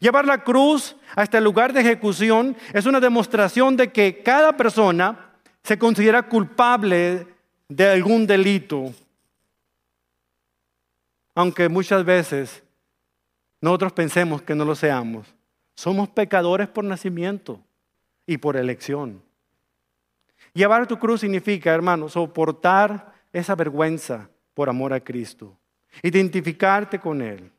Llevar 0.00 0.26
la 0.26 0.42
cruz 0.42 0.96
a 1.14 1.22
este 1.22 1.40
lugar 1.40 1.72
de 1.72 1.80
ejecución 1.80 2.56
es 2.72 2.86
una 2.86 3.00
demostración 3.00 3.76
de 3.76 3.92
que 3.92 4.22
cada 4.22 4.56
persona 4.56 5.32
se 5.62 5.78
considera 5.78 6.28
culpable 6.28 7.26
de 7.68 7.88
algún 7.88 8.26
delito, 8.26 8.92
aunque 11.34 11.68
muchas 11.68 12.04
veces 12.04 12.62
nosotros 13.60 13.92
pensemos 13.92 14.42
que 14.42 14.54
no 14.54 14.64
lo 14.64 14.74
seamos. 14.74 15.34
Somos 15.74 16.08
pecadores 16.08 16.68
por 16.68 16.84
nacimiento 16.84 17.60
y 18.26 18.38
por 18.38 18.56
elección. 18.56 19.22
Llevar 20.54 20.86
tu 20.86 20.98
cruz 20.98 21.20
significa, 21.20 21.74
hermano, 21.74 22.08
soportar 22.08 23.12
esa 23.32 23.54
vergüenza 23.54 24.30
por 24.54 24.68
amor 24.68 24.92
a 24.92 25.00
Cristo. 25.00 25.56
Identificarte 26.02 26.98
con 26.98 27.20
Él. 27.20 27.50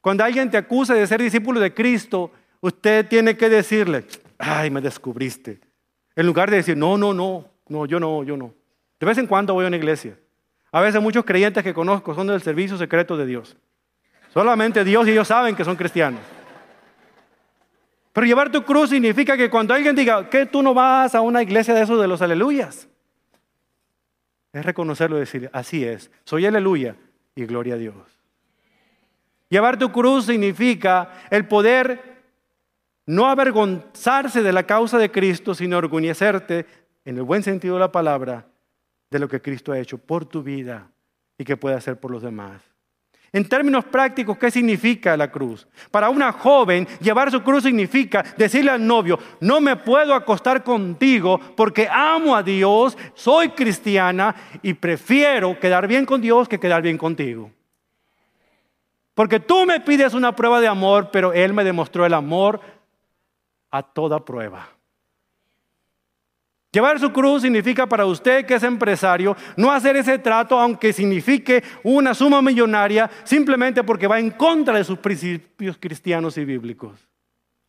Cuando 0.00 0.24
alguien 0.24 0.50
te 0.50 0.56
acusa 0.56 0.94
de 0.94 1.06
ser 1.06 1.20
discípulo 1.20 1.60
de 1.60 1.74
Cristo, 1.74 2.32
usted 2.60 3.06
tiene 3.06 3.36
que 3.36 3.48
decirle, 3.48 4.04
ay, 4.38 4.70
me 4.70 4.80
descubriste. 4.80 5.60
En 6.16 6.26
lugar 6.26 6.50
de 6.50 6.56
decir, 6.56 6.76
no, 6.76 6.96
no, 6.96 7.12
no, 7.12 7.46
no, 7.68 7.86
yo 7.86 8.00
no, 8.00 8.22
yo 8.24 8.36
no. 8.36 8.54
De 8.98 9.06
vez 9.06 9.18
en 9.18 9.26
cuando 9.26 9.54
voy 9.54 9.64
a 9.64 9.68
una 9.68 9.76
iglesia. 9.76 10.18
A 10.72 10.80
veces 10.80 11.02
muchos 11.02 11.24
creyentes 11.24 11.62
que 11.62 11.74
conozco 11.74 12.14
son 12.14 12.28
del 12.28 12.42
servicio 12.42 12.76
secreto 12.78 13.16
de 13.16 13.26
Dios. 13.26 13.56
Solamente 14.32 14.84
Dios 14.84 15.06
y 15.08 15.10
ellos 15.10 15.28
saben 15.28 15.56
que 15.56 15.64
son 15.64 15.76
cristianos. 15.76 16.20
Pero 18.12 18.26
llevar 18.26 18.50
tu 18.50 18.64
cruz 18.64 18.90
significa 18.90 19.36
que 19.36 19.50
cuando 19.50 19.74
alguien 19.74 19.94
diga 19.94 20.28
que 20.28 20.46
tú 20.46 20.62
no 20.62 20.74
vas 20.74 21.14
a 21.14 21.20
una 21.20 21.42
iglesia 21.42 21.74
de 21.74 21.82
esos 21.82 22.00
de 22.00 22.08
los 22.08 22.22
aleluyas, 22.22 22.88
es 24.52 24.64
reconocerlo 24.64 25.16
y 25.16 25.20
decir, 25.20 25.48
así 25.52 25.84
es, 25.84 26.10
soy 26.24 26.46
aleluya 26.46 26.96
y 27.34 27.46
gloria 27.46 27.74
a 27.74 27.78
Dios. 27.78 28.19
Llevar 29.50 29.78
tu 29.78 29.90
cruz 29.90 30.26
significa 30.26 31.10
el 31.28 31.46
poder 31.46 32.22
no 33.04 33.26
avergonzarse 33.26 34.42
de 34.42 34.52
la 34.52 34.62
causa 34.62 34.96
de 34.96 35.10
Cristo, 35.10 35.54
sino 35.54 35.76
orgullecerte, 35.76 36.66
en 37.04 37.16
el 37.16 37.24
buen 37.24 37.42
sentido 37.42 37.74
de 37.74 37.80
la 37.80 37.90
palabra, 37.90 38.46
de 39.10 39.18
lo 39.18 39.28
que 39.28 39.42
Cristo 39.42 39.72
ha 39.72 39.78
hecho 39.78 39.98
por 39.98 40.24
tu 40.24 40.44
vida 40.44 40.88
y 41.36 41.44
que 41.44 41.56
puede 41.56 41.74
hacer 41.74 41.98
por 41.98 42.12
los 42.12 42.22
demás. 42.22 42.62
En 43.32 43.48
términos 43.48 43.84
prácticos, 43.84 44.38
¿qué 44.38 44.50
significa 44.50 45.16
la 45.16 45.30
cruz? 45.30 45.66
Para 45.90 46.10
una 46.10 46.32
joven, 46.32 46.86
llevar 47.00 47.30
su 47.30 47.42
cruz 47.42 47.64
significa 47.64 48.24
decirle 48.36 48.70
al 48.70 48.84
novio, 48.84 49.18
no 49.40 49.60
me 49.60 49.76
puedo 49.76 50.14
acostar 50.14 50.62
contigo 50.62 51.40
porque 51.56 51.88
amo 51.90 52.36
a 52.36 52.42
Dios, 52.42 52.96
soy 53.14 53.50
cristiana 53.50 54.34
y 54.62 54.74
prefiero 54.74 55.58
quedar 55.58 55.88
bien 55.88 56.06
con 56.06 56.20
Dios 56.20 56.48
que 56.48 56.60
quedar 56.60 56.82
bien 56.82 56.98
contigo. 56.98 57.50
Porque 59.14 59.40
tú 59.40 59.66
me 59.66 59.80
pides 59.80 60.14
una 60.14 60.34
prueba 60.34 60.60
de 60.60 60.68
amor, 60.68 61.10
pero 61.10 61.32
Él 61.32 61.52
me 61.52 61.64
demostró 61.64 62.06
el 62.06 62.14
amor 62.14 62.60
a 63.70 63.82
toda 63.82 64.24
prueba. 64.24 64.68
Llevar 66.72 67.00
su 67.00 67.12
cruz 67.12 67.42
significa 67.42 67.88
para 67.88 68.06
usted 68.06 68.46
que 68.46 68.54
es 68.54 68.62
empresario 68.62 69.36
no 69.56 69.72
hacer 69.72 69.96
ese 69.96 70.18
trato 70.20 70.58
aunque 70.58 70.92
signifique 70.92 71.64
una 71.82 72.14
suma 72.14 72.40
millonaria 72.40 73.10
simplemente 73.24 73.82
porque 73.82 74.06
va 74.06 74.20
en 74.20 74.30
contra 74.30 74.76
de 74.76 74.84
sus 74.84 74.98
principios 74.98 75.76
cristianos 75.78 76.38
y 76.38 76.44
bíblicos. 76.44 77.08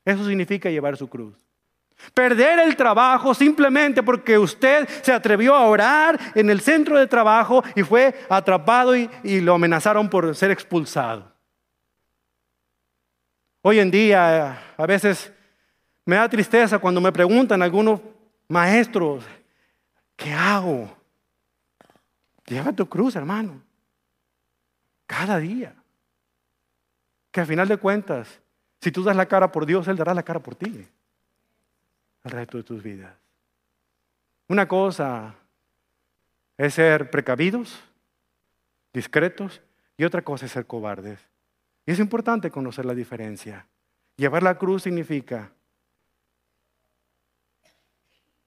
Eso 0.06 0.24
significa 0.28 0.70
llevar 0.70 0.98
su 0.98 1.10
cruz. 1.10 1.36
Perder 2.14 2.60
el 2.60 2.76
trabajo 2.76 3.34
simplemente 3.34 4.04
porque 4.04 4.38
usted 4.38 4.88
se 5.02 5.12
atrevió 5.12 5.56
a 5.56 5.66
orar 5.66 6.20
en 6.36 6.52
el 6.52 6.62
centro 6.62 6.98
de 6.98 7.08
trabajo 7.08 7.64
y 7.76 7.82
fue 7.82 8.14
atrapado 8.30 8.96
y, 8.96 9.10
y 9.24 9.40
lo 9.40 9.56
amenazaron 9.56 10.10
por 10.10 10.36
ser 10.36 10.52
expulsado. 10.52 11.31
Hoy 13.62 13.80
en 13.80 13.92
día 13.92 14.74
a 14.76 14.86
veces 14.86 15.32
me 16.06 16.16
da 16.16 16.28
tristeza 16.28 16.80
cuando 16.80 17.00
me 17.00 17.12
preguntan 17.12 17.62
algunos 17.62 18.02
maestros, 18.48 19.24
¿qué 20.16 20.34
hago? 20.34 20.98
Lleva 22.46 22.74
tu 22.74 22.88
cruz, 22.90 23.16
hermano. 23.16 23.62
Cada 25.06 25.38
día. 25.38 25.76
Que 27.32 27.42
al 27.42 27.48
final 27.48 27.68
de 27.68 27.78
cuentas, 27.78 28.42
si 28.82 28.92
tú 28.92 29.04
das 29.04 29.16
la 29.16 29.28
cara 29.28 29.52
por 29.52 29.66
Dios, 29.66 29.88
Él 29.88 29.96
dará 29.96 30.14
la 30.14 30.24
cara 30.24 30.40
por 30.40 30.56
ti. 30.56 30.88
El 32.24 32.32
resto 32.32 32.58
de 32.58 32.64
tus 32.64 32.82
vidas. 32.82 33.14
Una 34.48 34.68
cosa 34.68 35.36
es 36.58 36.74
ser 36.74 37.10
precavidos, 37.10 37.82
discretos, 38.92 39.62
y 39.98 40.04
otra 40.04 40.24
cosa 40.24 40.46
es 40.46 40.52
ser 40.52 40.66
cobardes. 40.66 41.31
Y 41.86 41.92
es 41.92 42.00
importante 42.00 42.52
conocer 42.52 42.86
la 42.86 42.94
diferencia. 42.94 43.68
Llevar 44.16 44.44
la 44.44 44.58
cruz 44.58 44.84
significa 44.84 45.52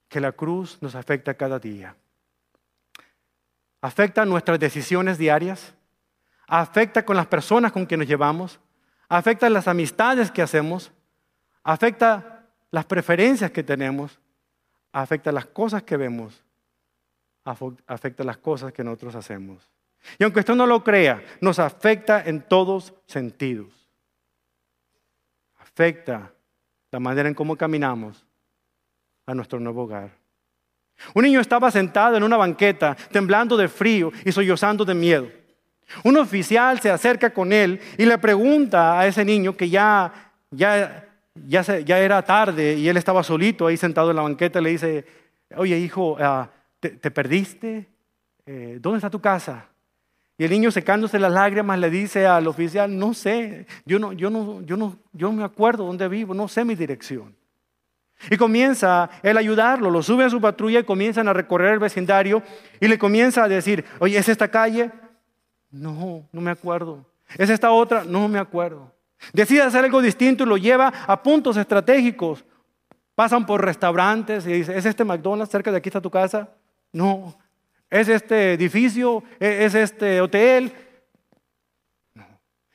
que 0.09 0.21
la 0.21 0.33
cruz 0.33 0.79
nos 0.81 0.95
afecta 0.95 1.35
cada 1.35 1.59
día. 1.59 1.97
Afecta 3.81 4.25
nuestras 4.25 4.61
decisiones 4.61 5.19
diarias, 5.19 5.75
afecta 6.47 7.05
con 7.05 7.17
las 7.17 7.27
personas 7.27 7.73
con 7.73 7.85
quienes 7.85 8.07
nos 8.07 8.11
llevamos, 8.11 8.61
afecta 9.09 9.51
las 9.51 9.67
amistades 9.69 10.31
que 10.31 10.43
hacemos, 10.43 10.93
afecta 11.63 12.47
las 12.71 12.85
preferencias 12.85 13.51
que 13.51 13.63
tenemos, 13.63 14.21
afecta 14.93 15.33
las 15.33 15.47
cosas 15.47 15.83
que 15.83 15.97
vemos, 15.97 16.45
afecta 17.87 18.25
las 18.25 18.37
cosas 18.39 18.73
que 18.73 18.85
nosotros 18.85 19.17
hacemos. 19.17 19.69
Y 20.19 20.25
aunque 20.25 20.41
usted 20.41 20.55
no 20.55 20.67
lo 20.67 20.85
crea, 20.85 21.23
nos 21.41 21.59
afecta 21.59 22.23
en 22.25 22.43
todos 22.43 22.95
sentidos. 23.07 23.73
Afecta 25.59 26.33
la 26.91 27.01
manera 27.01 27.29
en 27.29 27.35
cómo 27.35 27.57
caminamos 27.57 28.25
a 29.27 29.35
nuestro 29.35 29.59
nuevo 29.59 29.83
hogar. 29.85 30.11
Un 31.15 31.25
niño 31.25 31.41
estaba 31.41 31.71
sentado 31.71 32.17
en 32.17 32.23
una 32.23 32.37
banqueta, 32.37 32.97
temblando 33.11 33.57
de 33.57 33.69
frío 33.69 34.13
y 34.25 34.33
sollozando 34.33 34.85
de 34.85 34.95
miedo. 34.95 35.29
Un 36.03 36.17
oficial 36.17 36.81
se 36.81 36.91
acerca 36.91 37.31
con 37.31 37.53
él 37.53 37.81
y 37.99 38.07
le 38.07 38.17
pregunta 38.19 38.99
a 38.99 39.07
ese 39.07 39.25
niño 39.25 39.57
que 39.57 39.69
ya, 39.69 40.33
ya, 40.51 41.09
ya, 41.35 41.99
era 41.99 42.23
tarde 42.23 42.75
y 42.75 42.89
él 42.89 42.97
estaba 42.97 43.23
solito 43.23 43.67
ahí 43.67 43.77
sentado 43.77 44.11
en 44.11 44.17
la 44.17 44.23
banqueta, 44.23 44.61
le 44.61 44.71
dice, 44.71 45.05
oye 45.57 45.79
hijo, 45.79 46.17
ah, 46.21 46.49
¿te, 46.81 47.11
perdiste? 47.11 47.89
Eh, 48.47 48.79
¿Dónde 48.81 48.99
está 48.99 49.11
tu 49.11 49.21
casa? 49.21 49.69
Y 50.37 50.45
el 50.45 50.51
niño 50.51 50.71
secándose 50.71 51.19
las 51.19 51.33
lágrimas 51.33 51.79
le 51.79 51.91
dice 51.91 52.27
al 52.27 52.49
oficial, 52.49 52.99
no 52.99 53.15
sé, 53.15 53.67
yo 53.85 53.99
no, 53.99 54.13
yo 54.13 54.31
no, 54.31 54.63
yo 54.63 54.77
no, 54.77 54.97
yo 55.13 55.29
no 55.29 55.35
me 55.35 55.45
acuerdo 55.45 55.85
dónde 55.87 56.09
vivo, 56.09 56.35
no 56.35 56.49
sé 56.49 56.65
mi 56.65 56.75
dirección. 56.75 57.37
Y 58.31 58.37
comienza 58.37 59.11
él 59.23 59.37
a 59.37 59.41
ayudarlo, 59.41 59.91
lo 59.91 60.03
sube 60.03 60.25
a 60.25 60.31
su 60.31 60.41
patrulla 60.41 60.81
y 60.81 60.85
comienzan 60.85 61.29
a 61.29 61.33
recorrer 61.33 61.75
el 61.75 61.79
vecindario 61.79 62.43
y 62.81 62.89
le 62.89 62.99
comienza 62.99 63.45
a 63.45 63.49
decir, 63.49 63.85
oye, 64.01 64.19
¿es 64.19 64.29
esta 64.29 64.49
calle? 64.49 64.91
No, 65.71 66.27
no 66.33 66.41
me 66.41 66.51
acuerdo. 66.51 67.05
¿Es 67.37 67.51
esta 67.51 67.71
otra? 67.71 68.05
No 68.05 68.29
me 68.29 68.39
acuerdo. 68.39 68.93
Decide 69.33 69.63
hacer 69.63 69.85
algo 69.85 70.03
distinto 70.03 70.45
y 70.45 70.47
lo 70.47 70.57
lleva 70.57 70.89
a 71.07 71.23
puntos 71.23 71.57
estratégicos. 71.57 72.45
Pasan 73.15 73.47
por 73.47 73.65
restaurantes 73.65 74.47
y 74.47 74.53
dice, 74.53 74.77
¿es 74.77 74.85
este 74.87 75.05
McDonald's 75.05 75.53
cerca 75.53 75.71
de 75.71 75.79
aquí 75.79 75.89
está 75.89 76.01
tu 76.01 76.11
casa? 76.11 76.49
No. 76.93 77.37
¿Es 77.91 78.09
este 78.09 78.55
edificio? 78.55 79.23
¿Es 79.39 79.75
este 79.75 80.21
hotel? 80.21 80.73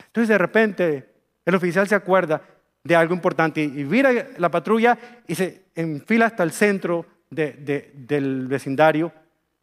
Entonces 0.05 0.29
de 0.29 0.37
repente 0.37 1.09
el 1.45 1.55
oficial 1.55 1.87
se 1.87 1.95
acuerda 1.95 2.41
de 2.83 2.95
algo 2.95 3.13
importante 3.13 3.61
y 3.61 3.67
mira 3.67 4.11
la 4.37 4.49
patrulla 4.49 4.97
y 5.27 5.35
se 5.35 5.65
enfila 5.75 6.27
hasta 6.27 6.43
el 6.43 6.51
centro 6.51 7.05
del 7.29 8.47
vecindario 8.47 9.11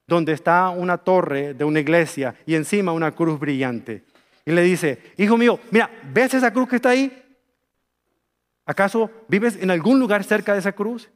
donde 0.07 0.33
está 0.33 0.71
una 0.71 0.99
torre 0.99 1.55
de 1.55 1.65
una 1.65 1.81
iglesia 1.81 2.35
y 2.47 2.55
encima 2.55 2.93
una 2.93 3.13
cruz 3.13 3.39
brillante. 3.41 4.05
Y 4.45 4.53
le 4.53 4.63
dice, 4.63 5.13
hijo 5.17 5.37
mío, 5.37 5.59
mira, 5.71 5.91
¿ves 6.13 6.35
esa 6.35 6.53
cruz 6.53 6.69
que 6.69 6.77
está 6.77 6.91
ahí? 6.91 7.25
¿Acaso 8.65 9.11
vives 9.29 9.57
en 9.61 9.71
algún 9.71 9.99
lugar 9.99 10.23
cerca 10.23 10.53
de 10.53 10.61
esa 10.61 10.73
cruz? 10.73 11.11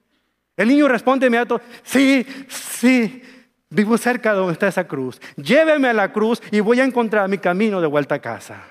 El 0.56 0.68
niño 0.68 0.88
responde 0.88 1.26
inmediato, 1.26 1.60
sí, 1.84 2.26
sí, 2.48 3.22
vivo 3.70 3.96
cerca 3.96 4.32
de 4.32 4.38
donde 4.38 4.52
está 4.52 4.68
esa 4.68 4.86
cruz. 4.86 5.20
Lléveme 5.36 5.88
a 5.88 5.94
la 5.94 6.12
cruz 6.12 6.42
y 6.50 6.60
voy 6.60 6.80
a 6.80 6.84
encontrar 6.84 7.28
mi 7.28 7.38
camino 7.38 7.80
de 7.80 7.86
vuelta 7.86 8.16
a 8.16 8.20
casa. 8.20 8.62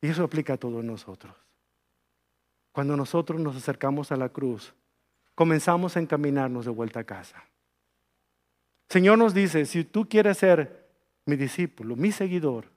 Y 0.00 0.08
eso 0.08 0.24
aplica 0.24 0.54
a 0.54 0.56
todos 0.56 0.84
nosotros. 0.84 1.34
Cuando 2.72 2.96
nosotros 2.96 3.40
nos 3.40 3.56
acercamos 3.56 4.12
a 4.12 4.16
la 4.16 4.28
cruz, 4.28 4.72
comenzamos 5.34 5.96
a 5.96 6.00
encaminarnos 6.00 6.64
de 6.64 6.70
vuelta 6.70 7.00
a 7.00 7.04
casa. 7.04 7.44
Señor 8.88 9.18
nos 9.18 9.34
dice, 9.34 9.66
si 9.66 9.84
tú 9.84 10.08
quieres 10.08 10.38
ser 10.38 10.88
mi 11.26 11.36
discípulo, 11.36 11.96
mi 11.96 12.12
seguidor, 12.12 12.70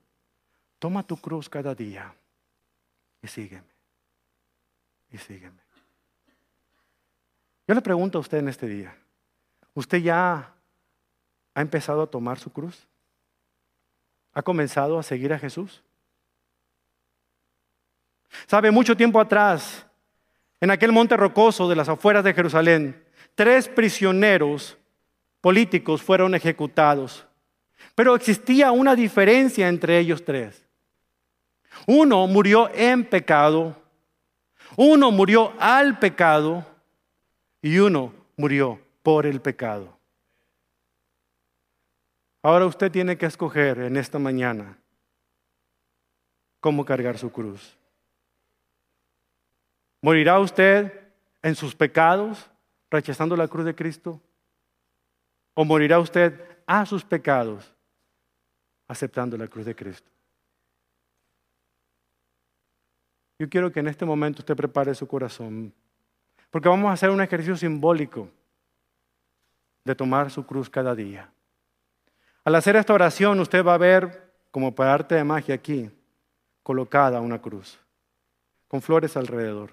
toma 0.80 1.04
tu 1.04 1.16
cruz 1.18 1.48
cada 1.48 1.76
día 1.76 2.14
y 3.22 3.28
sígueme. 3.28 3.72
Y 5.12 5.18
sígueme. 5.18 5.62
Yo 7.68 7.76
le 7.76 7.82
pregunto 7.82 8.18
a 8.18 8.22
usted 8.22 8.40
en 8.40 8.50
este 8.50 8.68
día, 8.68 8.98
¿usted 9.74 10.00
ya 10.00 10.54
ha 11.54 11.62
empezado 11.62 12.02
a 12.02 12.08
tomar 12.08 12.40
su 12.40 12.52
cruz? 12.52 12.88
¿Ha 14.34 14.42
comenzado 14.42 14.98
a 14.98 15.04
seguir 15.04 15.34
a 15.34 15.40
Jesús? 15.40 15.84
Sabe, 18.48 18.72
mucho 18.72 18.96
tiempo 18.96 19.20
atrás, 19.20 19.86
en 20.62 20.72
aquel 20.72 20.92
monte 20.92 21.18
rocoso 21.18 21.68
de 21.68 21.76
las 21.76 21.90
afueras 21.90 22.24
de 22.24 22.34
Jerusalén, 22.34 23.04
tres 23.36 23.68
prisioneros 23.68 24.78
políticos 25.42 26.02
fueron 26.02 26.36
ejecutados. 26.36 27.26
Pero 27.96 28.16
existía 28.16 28.72
una 28.72 28.96
diferencia 28.96 29.68
entre 29.68 30.00
ellos 30.00 30.24
tres. 30.24 30.66
Uno 31.88 32.28
murió 32.28 32.70
en 32.74 33.06
pecado, 33.06 33.76
uno 34.76 35.12
murió 35.12 35.54
al 35.60 36.00
pecado 36.00 36.66
y 37.62 37.80
uno 37.80 38.14
murió 38.38 38.80
por 39.04 39.26
el 39.26 39.42
pecado. 39.42 39.98
Ahora 42.44 42.66
usted 42.66 42.92
tiene 42.92 43.18
que 43.18 43.26
escoger 43.26 43.80
en 43.80 43.98
esta 43.98 44.18
mañana 44.18 44.78
cómo 46.60 46.86
cargar 46.86 47.18
su 47.18 47.32
cruz. 47.32 47.78
¿Morirá 50.02 50.40
usted 50.40 50.92
en 51.44 51.56
sus 51.56 51.76
pecados, 51.76 52.50
rechazando 52.90 53.36
la 53.36 53.48
cruz 53.48 53.66
de 53.66 53.76
Cristo? 53.76 54.20
¿O 55.54 55.64
morirá 55.64 56.00
usted 56.00 56.40
a 56.66 56.86
sus 56.86 57.04
pecados, 57.04 57.72
aceptando 58.88 59.38
la 59.38 59.48
cruz 59.48 59.66
de 59.66 59.76
Cristo? 59.76 60.10
Yo 63.38 63.50
quiero 63.50 63.72
que 63.72 63.80
en 63.80 63.88
este 63.88 64.06
momento 64.06 64.42
usted 64.42 64.56
prepare 64.56 64.96
su 64.96 65.08
corazón, 65.08 65.74
porque 66.50 66.70
vamos 66.70 66.90
a 66.90 66.94
hacer 66.94 67.10
un 67.12 67.22
ejercicio 67.22 67.56
simbólico 67.56 68.30
de 69.84 69.96
tomar 69.96 70.32
su 70.32 70.46
cruz 70.46 70.70
cada 70.70 70.96
día. 70.96 71.30
Al 72.44 72.56
hacer 72.56 72.76
esta 72.76 72.94
oración, 72.94 73.40
usted 73.40 73.64
va 73.64 73.76
a 73.76 73.78
ver, 73.78 74.34
como 74.52 74.74
por 74.74 74.88
arte 74.88 75.16
de 75.16 75.24
magia 75.24 75.56
aquí, 75.56 75.90
colocada 76.64 77.22
una 77.22 77.42
cruz, 77.42 77.80
con 78.68 78.82
flores 78.82 79.16
alrededor. 79.18 79.72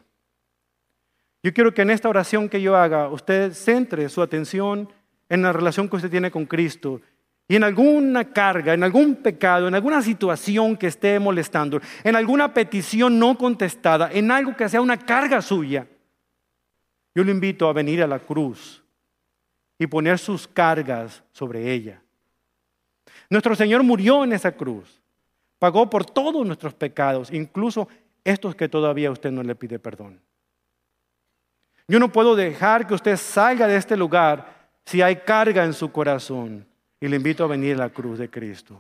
Yo 1.42 1.55
quiero 1.55 1.73
que 1.73 1.83
en 1.83 1.90
esta 1.90 2.09
oración 2.09 2.49
que 2.49 2.61
yo 2.61 2.77
haga, 2.77 3.09
usted 3.09 3.53
centre 3.53 4.09
su 4.09 4.21
atención 4.23 4.92
en 5.29 5.42
la 5.42 5.53
relación 5.53 5.88
que 5.88 5.97
usted 5.97 6.11
tiene 6.11 6.31
con 6.31 6.47
Cristo 6.47 7.01
y 7.47 7.57
en 7.57 7.64
alguna 7.64 8.33
carga, 8.33 8.75
en 8.75 8.83
algún 8.83 9.16
pecado, 9.16 9.68
en 9.68 9.75
alguna 9.75 10.03
situación 10.03 10.77
que 10.77 10.88
esté 10.88 11.18
molestando, 11.18 11.81
en 12.05 12.16
alguna 12.16 12.53
petición 12.53 13.18
no 13.18 13.38
contestada, 13.38 14.11
en 14.12 14.31
algo 14.31 14.57
que 14.57 14.68
sea 14.68 14.81
una 14.81 14.99
carga 14.99 15.40
suya, 15.40 15.87
yo 17.14 17.25
le 17.25 17.33
invito 17.33 17.68
a 17.68 17.73
venir 17.73 18.03
a 18.03 18.07
la 18.07 18.18
cruz 18.18 18.83
y 19.79 19.87
poner 19.87 20.19
sus 20.19 20.49
cargas 20.49 21.23
sobre 21.33 21.73
ella. 21.73 22.03
Nuestro 23.31 23.55
Señor 23.55 23.83
murió 23.83 24.25
en 24.25 24.33
esa 24.33 24.53
cruz, 24.53 25.01
pagó 25.59 25.88
por 25.88 26.05
todos 26.05 26.45
nuestros 26.47 26.75
pecados, 26.75 27.31
incluso 27.31 27.88
estos 28.25 28.55
que 28.55 28.69
todavía 28.69 29.11
usted 29.11 29.31
no 29.31 29.43
le 29.43 29.55
pide 29.55 29.79
perdón. 29.79 30.21
Yo 31.87 31.99
no 31.99 32.12
puedo 32.12 32.37
dejar 32.37 32.87
que 32.87 32.95
usted 32.95 33.17
salga 33.17 33.67
de 33.67 33.77
este 33.77 33.97
lugar 33.97 34.69
si 34.85 35.01
hay 35.01 35.17
carga 35.17 35.64
en 35.64 35.73
su 35.73 35.91
corazón. 35.91 36.67
Y 37.01 37.09
le 37.09 37.17
invito 37.17 37.45
a 37.45 37.47
venir 37.47 37.77
a 37.77 37.79
la 37.79 37.91
cruz 37.91 38.19
de 38.19 38.29
Cristo. 38.29 38.79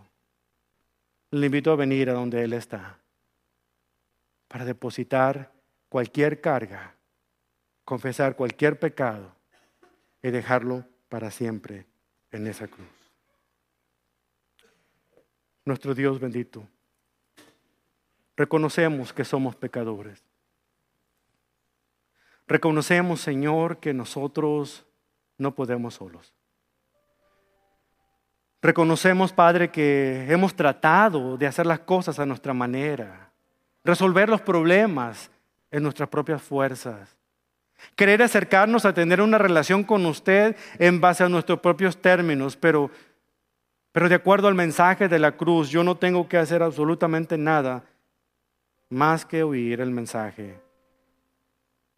Le 1.30 1.46
invito 1.46 1.70
a 1.70 1.76
venir 1.76 2.10
a 2.10 2.14
donde 2.14 2.42
Él 2.42 2.52
está. 2.52 2.98
Para 4.48 4.64
depositar 4.64 5.52
cualquier 5.88 6.40
carga, 6.40 6.94
confesar 7.84 8.34
cualquier 8.34 8.78
pecado 8.78 9.37
y 10.22 10.30
dejarlo 10.30 10.84
para 11.08 11.30
siempre 11.30 11.86
en 12.30 12.46
esa 12.46 12.68
cruz. 12.68 12.88
Nuestro 15.64 15.94
Dios 15.94 16.18
bendito, 16.18 16.66
reconocemos 18.36 19.12
que 19.12 19.24
somos 19.24 19.54
pecadores. 19.54 20.24
Reconocemos, 22.46 23.20
Señor, 23.20 23.78
que 23.78 23.92
nosotros 23.92 24.86
no 25.36 25.54
podemos 25.54 25.94
solos. 25.94 26.34
Reconocemos, 28.62 29.32
Padre, 29.32 29.70
que 29.70 30.26
hemos 30.32 30.54
tratado 30.54 31.36
de 31.36 31.46
hacer 31.46 31.66
las 31.66 31.80
cosas 31.80 32.18
a 32.18 32.24
nuestra 32.24 32.54
manera, 32.54 33.30
resolver 33.84 34.30
los 34.30 34.40
problemas 34.40 35.30
en 35.70 35.82
nuestras 35.82 36.08
propias 36.08 36.40
fuerzas, 36.40 37.17
querer 37.96 38.22
acercarnos 38.22 38.84
a 38.84 38.94
tener 38.94 39.20
una 39.20 39.38
relación 39.38 39.84
con 39.84 40.06
usted 40.06 40.56
en 40.78 41.00
base 41.00 41.24
a 41.24 41.28
nuestros 41.28 41.60
propios 41.60 41.96
términos, 42.00 42.56
pero, 42.56 42.90
pero 43.92 44.08
de 44.08 44.14
acuerdo 44.14 44.48
al 44.48 44.54
mensaje 44.54 45.08
de 45.08 45.18
la 45.18 45.36
cruz, 45.36 45.70
yo 45.70 45.84
no 45.84 45.96
tengo 45.96 46.28
que 46.28 46.38
hacer 46.38 46.62
absolutamente 46.62 47.36
nada 47.38 47.84
más 48.88 49.24
que 49.24 49.42
oír 49.42 49.80
el 49.80 49.90
mensaje 49.90 50.58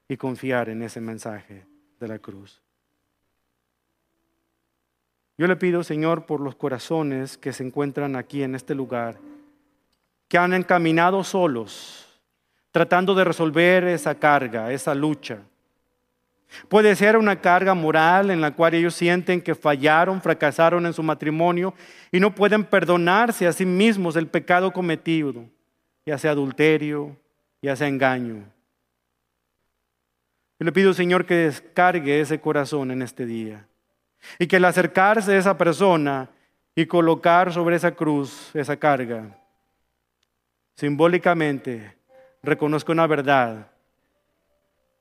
y 0.09 0.17
confiar 0.17 0.69
en 0.69 0.83
ese 0.83 1.01
mensaje 1.01 1.65
de 2.01 2.09
la 2.09 2.19
cruz. 2.19 2.61
Yo 5.39 5.47
le 5.47 5.57
pido, 5.57 5.83
Señor, 5.83 6.27
por 6.27 6.41
los 6.41 6.55
corazones 6.55 7.39
que 7.39 7.53
se 7.53 7.65
encuentran 7.65 8.15
aquí 8.17 8.43
en 8.43 8.55
este 8.55 8.75
lugar, 8.75 9.19
que 10.29 10.37
han 10.37 10.53
encaminado 10.53 11.25
solos, 11.25 12.21
tratando 12.71 13.15
de 13.15 13.25
resolver 13.25 13.85
esa 13.85 14.15
carga, 14.15 14.71
esa 14.73 14.95
lucha. 14.95 15.39
Puede 16.69 16.95
ser 16.97 17.17
una 17.17 17.41
carga 17.41 17.75
moral 17.75 18.31
en 18.31 18.41
la 18.41 18.51
cual 18.53 18.75
ellos 18.75 18.95
sienten 18.95 19.41
que 19.41 19.55
fallaron, 19.55 20.21
fracasaron 20.21 20.85
en 20.87 20.93
su 20.93 21.03
matrimonio 21.03 21.75
y 22.11 22.21
no 22.21 22.35
pueden 22.35 22.65
perdonarse 22.65 23.47
a 23.47 23.53
sí 23.53 23.65
mismos 23.65 24.17
el 24.17 24.27
pecado 24.27 24.73
cometido, 24.73 25.45
ya 26.05 26.19
sea 26.19 26.33
adulterio, 26.33 27.17
ya 27.63 27.77
sea 27.77 27.89
engaño. 27.89 28.45
Yo 30.59 30.65
le 30.65 30.73
pido, 30.73 30.93
Señor, 30.93 31.25
que 31.25 31.35
descargue 31.35 32.21
ese 32.21 32.41
corazón 32.41 32.91
en 32.91 33.03
este 33.03 33.27
día 33.27 33.67
y 34.39 34.47
que 34.47 34.57
al 34.57 34.65
acercarse 34.65 35.33
a 35.33 35.39
esa 35.39 35.57
persona 35.57 36.29
y 36.75 36.87
colocar 36.87 37.53
sobre 37.53 37.77
esa 37.77 37.93
cruz 37.93 38.51
esa 38.55 38.77
carga, 38.77 39.37
simbólicamente 40.77 41.97
reconozca 42.43 42.93
una 42.93 43.07
verdad 43.07 43.69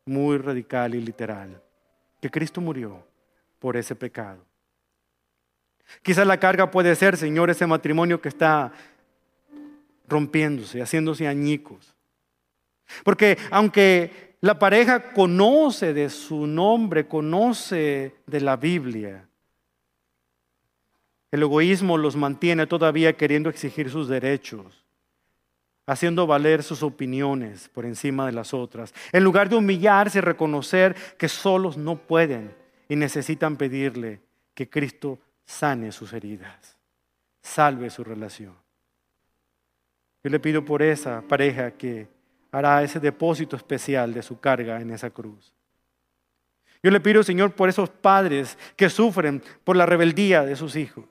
muy 0.10 0.38
radical 0.38 0.96
y 0.96 1.02
literal, 1.02 1.62
que 2.20 2.30
Cristo 2.30 2.60
murió 2.60 3.06
por 3.60 3.78
ese 3.78 3.96
pecado. 3.96 4.44
Quizás 6.02 6.26
la 6.26 6.40
carga 6.40 6.70
puede 6.70 6.96
ser, 6.96 7.16
Señor, 7.16 7.50
ese 7.50 7.66
matrimonio 7.66 8.22
que 8.22 8.30
está 8.30 8.72
rompiéndose, 10.08 10.82
haciéndose 10.82 11.28
añicos. 11.28 11.96
Porque 13.04 13.38
aunque 13.52 14.36
la 14.42 14.58
pareja 14.58 15.12
conoce 15.14 15.94
de 15.94 16.10
su 16.10 16.48
nombre, 16.48 17.08
conoce 17.08 18.16
de 18.26 18.42
la 18.42 18.56
Biblia, 18.56 19.28
el 21.32 21.44
egoísmo 21.44 21.98
los 21.98 22.16
mantiene 22.16 22.66
todavía 22.66 23.16
queriendo 23.16 23.50
exigir 23.50 23.92
sus 23.92 24.08
derechos 24.08 24.89
haciendo 25.90 26.28
valer 26.28 26.62
sus 26.62 26.84
opiniones 26.84 27.68
por 27.70 27.84
encima 27.84 28.28
de 28.28 28.32
las 28.32 28.54
otras, 28.54 28.94
en 29.12 29.24
lugar 29.24 29.50
de 29.50 29.56
humillarse 29.56 30.20
y 30.20 30.22
reconocer 30.22 30.96
que 31.18 31.28
solos 31.28 31.78
no 31.78 31.96
pueden 31.96 32.54
y 32.88 32.96
necesitan 32.96 33.58
pedirle 33.58 34.22
que 34.54 34.70
Cristo 34.70 35.18
sane 35.46 35.92
sus 35.92 36.14
heridas, 36.14 36.78
salve 37.42 37.90
su 37.90 38.04
relación. 38.04 38.54
Yo 40.24 40.30
le 40.30 40.40
pido 40.40 40.64
por 40.64 40.84
esa 40.84 41.24
pareja 41.28 41.72
que 41.72 42.08
hará 42.52 42.84
ese 42.84 43.00
depósito 43.00 43.56
especial 43.56 44.14
de 44.14 44.22
su 44.22 44.40
carga 44.40 44.80
en 44.80 44.92
esa 44.92 45.10
cruz. 45.10 45.56
Yo 46.84 46.92
le 46.92 47.00
pido, 47.00 47.24
Señor, 47.24 47.54
por 47.54 47.68
esos 47.68 47.90
padres 47.90 48.60
que 48.76 48.92
sufren 48.92 49.42
por 49.64 49.76
la 49.76 49.88
rebeldía 49.88 50.44
de 50.46 50.56
sus 50.56 50.76
hijos 50.76 51.06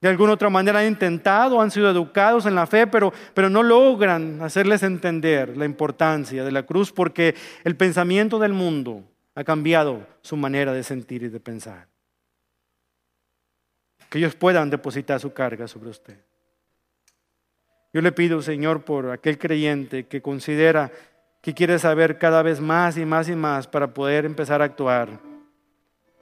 de 0.00 0.08
alguna 0.08 0.34
otra 0.34 0.48
manera 0.48 0.78
han 0.80 0.86
intentado, 0.86 1.60
han 1.60 1.70
sido 1.70 1.90
educados 1.90 2.46
en 2.46 2.54
la 2.54 2.66
fe, 2.66 2.86
pero, 2.86 3.12
pero 3.34 3.50
no 3.50 3.62
logran 3.62 4.40
hacerles 4.42 4.84
entender 4.84 5.56
la 5.56 5.64
importancia 5.64 6.44
de 6.44 6.52
la 6.52 6.64
cruz 6.64 6.92
porque 6.92 7.34
el 7.64 7.76
pensamiento 7.76 8.38
del 8.38 8.52
mundo 8.52 9.02
ha 9.34 9.42
cambiado 9.42 10.06
su 10.22 10.36
manera 10.36 10.72
de 10.72 10.84
sentir 10.84 11.24
y 11.24 11.28
de 11.28 11.40
pensar. 11.40 11.88
Que 14.08 14.18
ellos 14.18 14.36
puedan 14.36 14.70
depositar 14.70 15.18
su 15.18 15.32
carga 15.32 15.66
sobre 15.66 15.90
usted. 15.90 16.18
Yo 17.92 18.00
le 18.00 18.12
pido, 18.12 18.40
Señor, 18.40 18.84
por 18.84 19.10
aquel 19.10 19.36
creyente 19.38 20.06
que 20.06 20.22
considera 20.22 20.92
que 21.40 21.54
quiere 21.54 21.78
saber 21.78 22.18
cada 22.18 22.42
vez 22.42 22.60
más 22.60 22.96
y 22.96 23.04
más 23.04 23.28
y 23.28 23.34
más 23.34 23.66
para 23.66 23.92
poder 23.94 24.24
empezar 24.24 24.62
a 24.62 24.66
actuar 24.66 25.27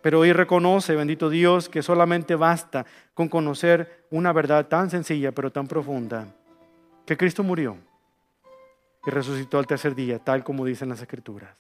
pero 0.07 0.21
hoy 0.21 0.33
reconoce, 0.33 0.95
bendito 0.95 1.29
Dios, 1.29 1.69
que 1.69 1.83
solamente 1.83 2.37
basta 2.37 2.87
con 3.13 3.29
conocer 3.29 4.07
una 4.13 4.33
verdad 4.33 4.69
tan 4.69 4.89
sencilla 4.89 5.33
pero 5.33 5.51
tan 5.51 5.67
profunda, 5.67 6.29
que 7.05 7.17
Cristo 7.17 7.43
murió 7.43 7.77
y 9.05 9.11
resucitó 9.11 9.59
al 9.59 9.67
tercer 9.67 9.97
día, 9.97 10.21
tal 10.21 10.45
como 10.45 10.65
dicen 10.65 10.91
las 10.91 11.03
Escrituras. 11.03 11.59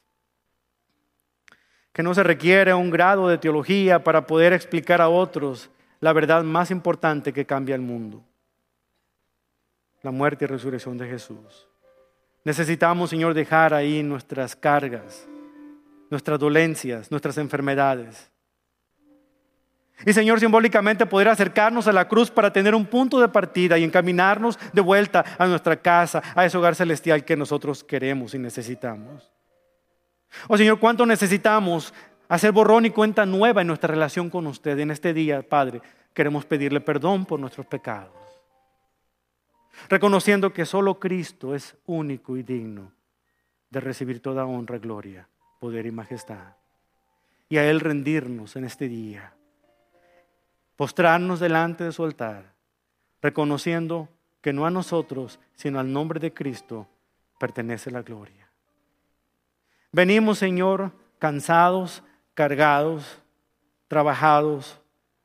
Que 1.92 2.04
no 2.04 2.14
se 2.14 2.22
requiere 2.22 2.72
un 2.72 2.88
grado 2.88 3.26
de 3.26 3.38
teología 3.38 4.04
para 4.04 4.28
poder 4.28 4.52
explicar 4.52 5.00
a 5.00 5.08
otros 5.08 5.68
la 5.98 6.12
verdad 6.12 6.44
más 6.44 6.70
importante 6.70 7.32
que 7.32 7.46
cambia 7.46 7.74
el 7.74 7.82
mundo, 7.82 8.22
la 10.02 10.12
muerte 10.12 10.44
y 10.44 10.46
resurrección 10.46 10.96
de 10.96 11.08
Jesús. 11.08 11.66
Necesitamos, 12.44 13.10
Señor, 13.10 13.34
dejar 13.34 13.74
ahí 13.74 14.04
nuestras 14.04 14.54
cargas, 14.54 15.26
nuestras 16.10 16.38
dolencias, 16.38 17.10
nuestras 17.10 17.38
enfermedades. 17.38 18.30
Y 20.04 20.12
Señor, 20.12 20.40
simbólicamente 20.40 21.06
poder 21.06 21.28
acercarnos 21.28 21.88
a 21.88 21.92
la 21.92 22.06
cruz 22.06 22.30
para 22.30 22.52
tener 22.52 22.74
un 22.74 22.84
punto 22.84 23.18
de 23.18 23.28
partida 23.28 23.78
y 23.78 23.84
encaminarnos 23.84 24.58
de 24.72 24.82
vuelta 24.82 25.24
a 25.38 25.46
nuestra 25.46 25.76
casa, 25.76 26.22
a 26.34 26.44
ese 26.44 26.58
hogar 26.58 26.74
celestial 26.74 27.24
que 27.24 27.36
nosotros 27.36 27.82
queremos 27.82 28.34
y 28.34 28.38
necesitamos. 28.38 29.32
Oh 30.48 30.58
Señor, 30.58 30.78
¿cuánto 30.78 31.06
necesitamos 31.06 31.94
hacer 32.28 32.52
borrón 32.52 32.84
y 32.84 32.90
cuenta 32.90 33.24
nueva 33.24 33.62
en 33.62 33.68
nuestra 33.68 33.88
relación 33.88 34.28
con 34.28 34.46
usted? 34.46 34.78
En 34.78 34.90
este 34.90 35.14
día, 35.14 35.42
Padre, 35.42 35.80
queremos 36.12 36.44
pedirle 36.44 36.80
perdón 36.82 37.24
por 37.24 37.40
nuestros 37.40 37.64
pecados. 37.64 38.12
Reconociendo 39.88 40.52
que 40.52 40.66
solo 40.66 40.98
Cristo 40.98 41.54
es 41.54 41.74
único 41.86 42.36
y 42.36 42.42
digno 42.42 42.92
de 43.70 43.80
recibir 43.80 44.20
toda 44.20 44.44
honra, 44.44 44.78
gloria, 44.78 45.28
poder 45.58 45.86
y 45.86 45.90
majestad. 45.90 46.54
Y 47.48 47.56
a 47.56 47.68
Él 47.68 47.80
rendirnos 47.80 48.56
en 48.56 48.64
este 48.64 48.88
día 48.88 49.35
postrarnos 50.76 51.40
delante 51.40 51.84
de 51.84 51.92
su 51.92 52.04
altar, 52.04 52.52
reconociendo 53.20 54.08
que 54.40 54.52
no 54.52 54.66
a 54.66 54.70
nosotros, 54.70 55.40
sino 55.54 55.80
al 55.80 55.92
nombre 55.92 56.20
de 56.20 56.32
Cristo 56.32 56.86
pertenece 57.38 57.90
la 57.90 58.02
gloria. 58.02 58.48
Venimos, 59.90 60.38
Señor, 60.38 60.92
cansados, 61.18 62.02
cargados, 62.34 63.20
trabajados, 63.88 64.78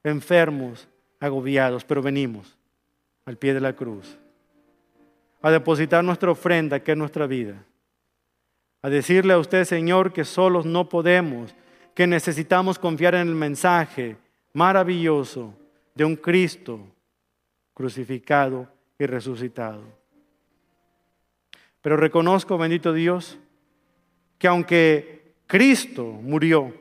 enfermos, 0.03 0.87
agobiados, 1.19 1.83
pero 1.83 2.01
venimos 2.01 2.57
al 3.25 3.37
pie 3.37 3.53
de 3.53 3.61
la 3.61 3.73
cruz 3.73 4.17
a 5.41 5.51
depositar 5.51 6.03
nuestra 6.03 6.31
ofrenda, 6.31 6.79
que 6.79 6.91
es 6.91 6.97
nuestra 6.97 7.25
vida, 7.25 7.55
a 8.81 8.89
decirle 8.89 9.33
a 9.33 9.39
usted, 9.39 9.65
Señor, 9.65 10.13
que 10.13 10.23
solos 10.23 10.65
no 10.65 10.87
podemos, 10.87 11.55
que 11.95 12.07
necesitamos 12.07 12.77
confiar 12.79 13.15
en 13.15 13.27
el 13.27 13.35
mensaje, 13.35 14.17
maravilloso 14.53 15.53
de 15.95 16.05
un 16.05 16.15
Cristo 16.15 16.79
crucificado 17.73 18.67
y 18.97 19.05
resucitado. 19.05 19.83
Pero 21.81 21.97
reconozco, 21.97 22.57
bendito 22.57 22.93
Dios, 22.93 23.39
que 24.37 24.47
aunque 24.47 25.33
Cristo 25.47 26.03
murió 26.05 26.73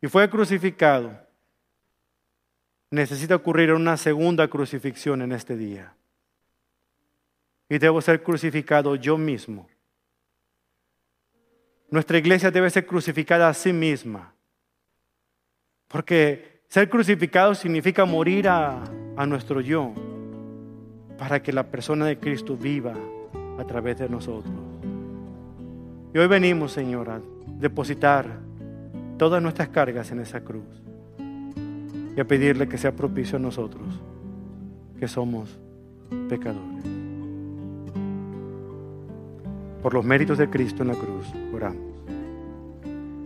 y 0.00 0.06
fue 0.06 0.30
crucificado, 0.30 1.18
necesita 2.90 3.34
ocurrir 3.34 3.72
una 3.72 3.96
segunda 3.96 4.48
crucifixión 4.48 5.22
en 5.22 5.32
este 5.32 5.56
día. 5.56 5.94
Y 7.68 7.78
debo 7.78 8.00
ser 8.00 8.22
crucificado 8.22 8.96
yo 8.96 9.18
mismo. 9.18 9.68
Nuestra 11.90 12.18
iglesia 12.18 12.50
debe 12.50 12.70
ser 12.70 12.86
crucificada 12.86 13.48
a 13.48 13.54
sí 13.54 13.72
misma. 13.72 14.34
Porque 15.86 16.57
ser 16.68 16.90
crucificado 16.90 17.54
significa 17.54 18.04
morir 18.04 18.48
a, 18.48 18.84
nuestro 19.26 19.60
yo 19.60 19.92
para 21.16 21.42
que 21.42 21.52
la 21.52 21.64
persona 21.64 22.04
de 22.06 22.18
Cristo 22.18 22.56
viva 22.56 22.94
a 23.58 23.64
través 23.64 23.98
de 23.98 24.08
nosotros. 24.08 24.54
Y 26.14 26.18
hoy 26.18 26.28
venimos, 26.28 26.72
Señor, 26.72 27.10
a 27.10 27.20
depositar 27.58 28.38
todas 29.16 29.42
nuestras 29.42 29.70
cargas 29.70 30.12
en 30.12 30.20
esa 30.20 30.42
cruz 30.42 30.66
y 32.16 32.20
a 32.20 32.24
pedirle 32.24 32.68
que 32.68 32.78
sea 32.78 32.92
propicio 32.94 33.38
a 33.38 33.40
nosotros, 33.40 34.00
que 35.00 35.08
somos 35.08 35.58
pecadores. 36.28 36.84
Por 39.82 39.94
los 39.94 40.04
méritos 40.04 40.38
de 40.38 40.48
Cristo 40.48 40.82
en 40.82 40.88
la 40.88 40.94
cruz, 40.94 41.26
oramos, 41.52 41.82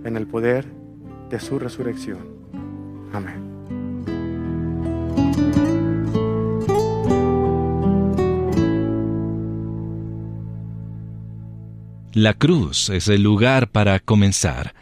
en 0.04 0.16
el 0.16 0.26
poder 0.26 0.64
de 1.28 1.38
su 1.38 1.58
resurrección. 1.58 2.31
Amén. 3.12 3.52
La 12.14 12.34
cruz 12.34 12.90
es 12.90 13.08
el 13.08 13.22
lugar 13.22 13.70
para 13.70 13.98
comenzar. 13.98 14.74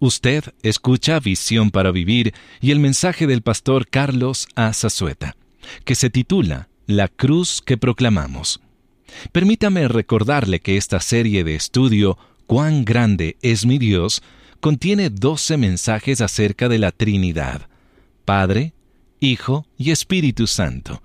Usted 0.00 0.52
escucha 0.62 1.20
Visión 1.20 1.70
para 1.70 1.92
Vivir 1.92 2.34
y 2.60 2.72
el 2.72 2.80
mensaje 2.80 3.28
del 3.28 3.42
pastor 3.42 3.86
Carlos 3.86 4.48
A. 4.56 4.72
Zazueta, 4.72 5.36
que 5.84 5.94
se 5.94 6.10
titula 6.10 6.68
La 6.88 7.06
cruz 7.06 7.62
que 7.64 7.76
proclamamos. 7.76 8.60
Permítame 9.30 9.86
recordarle 9.86 10.58
que 10.58 10.76
esta 10.76 10.98
serie 10.98 11.44
de 11.44 11.54
estudio, 11.54 12.18
Cuán 12.46 12.84
grande 12.84 13.36
es 13.42 13.64
mi 13.64 13.78
Dios, 13.78 14.20
contiene 14.58 15.08
doce 15.08 15.56
mensajes 15.56 16.20
acerca 16.20 16.68
de 16.68 16.78
la 16.78 16.90
Trinidad, 16.90 17.68
Padre, 18.24 18.72
Hijo 19.20 19.66
y 19.78 19.90
Espíritu 19.90 20.46
Santo. 20.46 21.02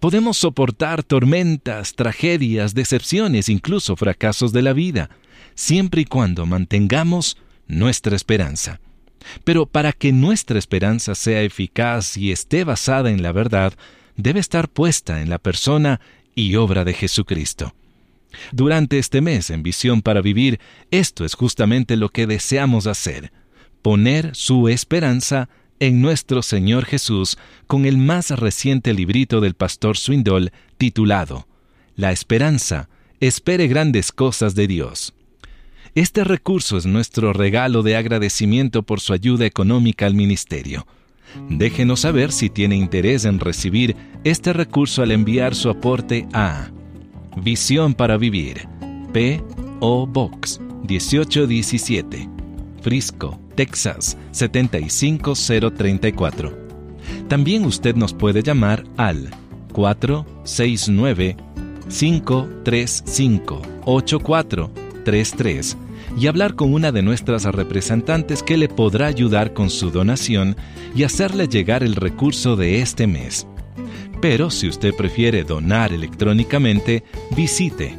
Podemos 0.00 0.36
soportar 0.36 1.04
tormentas, 1.04 1.94
tragedias, 1.94 2.74
decepciones, 2.74 3.48
incluso 3.48 3.94
fracasos 3.94 4.52
de 4.52 4.62
la 4.62 4.72
vida, 4.72 5.10
siempre 5.54 6.02
y 6.02 6.04
cuando 6.04 6.44
mantengamos 6.44 7.36
nuestra 7.68 8.16
esperanza. 8.16 8.80
Pero 9.44 9.66
para 9.66 9.92
que 9.92 10.12
nuestra 10.12 10.58
esperanza 10.58 11.14
sea 11.14 11.42
eficaz 11.42 12.16
y 12.16 12.32
esté 12.32 12.64
basada 12.64 13.10
en 13.10 13.22
la 13.22 13.32
verdad, 13.32 13.74
debe 14.16 14.40
estar 14.40 14.68
puesta 14.68 15.20
en 15.22 15.30
la 15.30 15.38
persona 15.38 16.00
y 16.34 16.56
obra 16.56 16.84
de 16.84 16.94
Jesucristo. 16.94 17.74
Durante 18.50 18.98
este 18.98 19.20
mes 19.20 19.50
en 19.50 19.62
Visión 19.62 20.02
para 20.02 20.22
Vivir, 20.22 20.58
esto 20.90 21.24
es 21.24 21.34
justamente 21.34 21.96
lo 21.96 22.08
que 22.08 22.26
deseamos 22.26 22.86
hacer, 22.86 23.32
poner 23.82 24.34
su 24.34 24.68
esperanza 24.68 25.48
en 25.80 26.00
nuestro 26.00 26.42
Señor 26.42 26.84
Jesús 26.84 27.36
con 27.66 27.84
el 27.86 27.98
más 27.98 28.30
reciente 28.30 28.94
librito 28.94 29.40
del 29.40 29.54
pastor 29.54 29.96
Swindoll 29.98 30.52
titulado 30.78 31.46
La 31.96 32.12
esperanza, 32.12 32.88
espere 33.20 33.66
grandes 33.66 34.12
cosas 34.12 34.54
de 34.54 34.66
Dios. 34.66 35.14
Este 35.94 36.24
recurso 36.24 36.78
es 36.78 36.86
nuestro 36.86 37.34
regalo 37.34 37.82
de 37.82 37.96
agradecimiento 37.96 38.82
por 38.82 39.00
su 39.00 39.12
ayuda 39.12 39.44
económica 39.44 40.06
al 40.06 40.14
ministerio. 40.14 40.86
Déjenos 41.50 42.00
saber 42.00 42.32
si 42.32 42.48
tiene 42.48 42.76
interés 42.76 43.26
en 43.26 43.38
recibir 43.38 43.94
este 44.24 44.54
recurso 44.54 45.02
al 45.02 45.10
enviar 45.10 45.54
su 45.54 45.68
aporte 45.68 46.26
a 46.32 46.70
Visión 47.36 47.92
para 47.92 48.16
Vivir, 48.16 48.66
P.O. 49.12 50.06
Box 50.06 50.62
1817, 50.88 52.26
Frisco, 52.80 53.38
Texas 53.54 54.16
75034. 54.30 56.58
También 57.28 57.66
usted 57.66 57.96
nos 57.96 58.14
puede 58.14 58.42
llamar 58.42 58.84
al 58.96 59.28
469 59.72 61.36
535 61.90 63.60
8433 65.02 65.76
y 66.18 66.26
hablar 66.26 66.54
con 66.54 66.72
una 66.72 66.92
de 66.92 67.02
nuestras 67.02 67.44
representantes 67.44 68.42
que 68.42 68.56
le 68.56 68.68
podrá 68.68 69.06
ayudar 69.06 69.52
con 69.52 69.70
su 69.70 69.90
donación 69.90 70.56
y 70.94 71.04
hacerle 71.04 71.48
llegar 71.48 71.82
el 71.82 71.96
recurso 71.96 72.56
de 72.56 72.80
este 72.80 73.06
mes. 73.06 73.46
Pero 74.20 74.50
si 74.50 74.68
usted 74.68 74.94
prefiere 74.94 75.42
donar 75.42 75.92
electrónicamente, 75.92 77.02
visite 77.34 77.96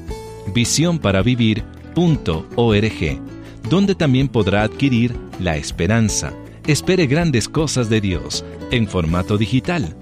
visionparavivir.org, 0.54 3.22
donde 3.70 3.96
también 3.96 4.28
podrá 4.28 4.63
adquirir 4.63 5.16
La 5.39 5.58
Esperanza. 5.58 6.34
Espere 6.66 7.08
grandes 7.08 7.50
cosas 7.50 7.89
de 7.89 8.00
Dios 8.00 8.46
en 8.72 8.88
formato 8.88 9.38
digital. 9.38 9.98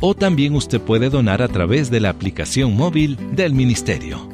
O 0.00 0.14
también 0.14 0.54
usted 0.54 0.80
puede 0.80 1.08
donar 1.08 1.40
a 1.40 1.48
través 1.48 1.90
de 1.90 2.00
la 2.00 2.10
aplicación 2.10 2.76
móvil 2.76 3.16
del 3.34 3.54
Ministerio. 3.54 4.28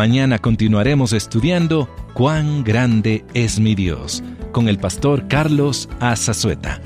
Mañana 0.00 0.38
continuaremos 0.38 1.12
estudiando 1.12 1.94
Cuán 2.14 2.64
grande 2.64 3.22
es 3.34 3.60
mi 3.60 3.74
Dios 3.74 4.24
con 4.50 4.66
el 4.66 4.78
pastor 4.78 5.28
Carlos 5.28 5.90
Azazueta. 6.00 6.80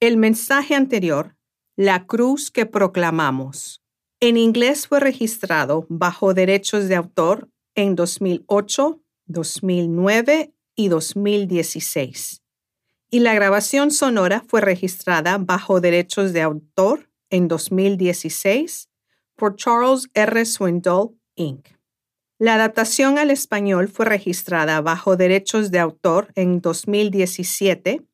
El 0.00 0.16
mensaje 0.16 0.76
anterior, 0.76 1.34
la 1.74 2.06
cruz 2.06 2.52
que 2.52 2.66
proclamamos, 2.66 3.82
en 4.20 4.36
inglés 4.36 4.86
fue 4.86 5.00
registrado 5.00 5.86
bajo 5.88 6.34
derechos 6.34 6.86
de 6.86 6.94
autor 6.94 7.50
en 7.74 7.96
2008, 7.96 9.02
2009 9.26 10.54
y 10.76 10.86
2016. 10.86 12.44
Y 13.10 13.18
la 13.18 13.34
grabación 13.34 13.90
sonora 13.90 14.44
fue 14.46 14.60
registrada 14.60 15.36
bajo 15.36 15.80
derechos 15.80 16.32
de 16.32 16.42
autor 16.42 17.10
en 17.28 17.48
2016 17.48 18.88
por 19.34 19.56
Charles 19.56 20.08
R. 20.14 20.44
Swindoll, 20.44 21.18
Inc. 21.34 21.70
La 22.38 22.54
adaptación 22.54 23.18
al 23.18 23.32
español 23.32 23.88
fue 23.88 24.06
registrada 24.06 24.80
bajo 24.80 25.16
derechos 25.16 25.72
de 25.72 25.80
autor 25.80 26.30
en 26.36 26.60
2017 26.60 28.07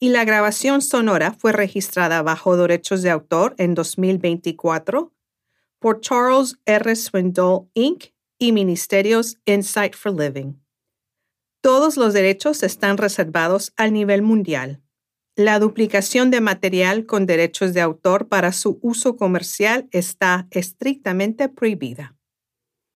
y 0.00 0.10
la 0.10 0.24
grabación 0.24 0.80
sonora 0.80 1.32
fue 1.32 1.52
registrada 1.52 2.22
bajo 2.22 2.56
derechos 2.56 3.02
de 3.02 3.10
autor 3.10 3.54
en 3.58 3.74
2024 3.74 5.12
por 5.78 6.00
Charles 6.00 6.58
R. 6.66 6.94
Swindoll 6.94 7.68
Inc. 7.74 8.06
y 8.38 8.52
Ministerios 8.52 9.38
Insight 9.44 9.94
for 9.94 10.12
Living. 10.12 10.54
Todos 11.60 11.96
los 11.96 12.12
derechos 12.12 12.62
están 12.62 12.98
reservados 12.98 13.72
al 13.76 13.92
nivel 13.92 14.22
mundial. 14.22 14.80
La 15.34 15.58
duplicación 15.58 16.30
de 16.30 16.40
material 16.40 17.06
con 17.06 17.26
derechos 17.26 17.74
de 17.74 17.80
autor 17.80 18.28
para 18.28 18.52
su 18.52 18.78
uso 18.82 19.16
comercial 19.16 19.88
está 19.92 20.48
estrictamente 20.50 21.48
prohibida. 21.48 22.17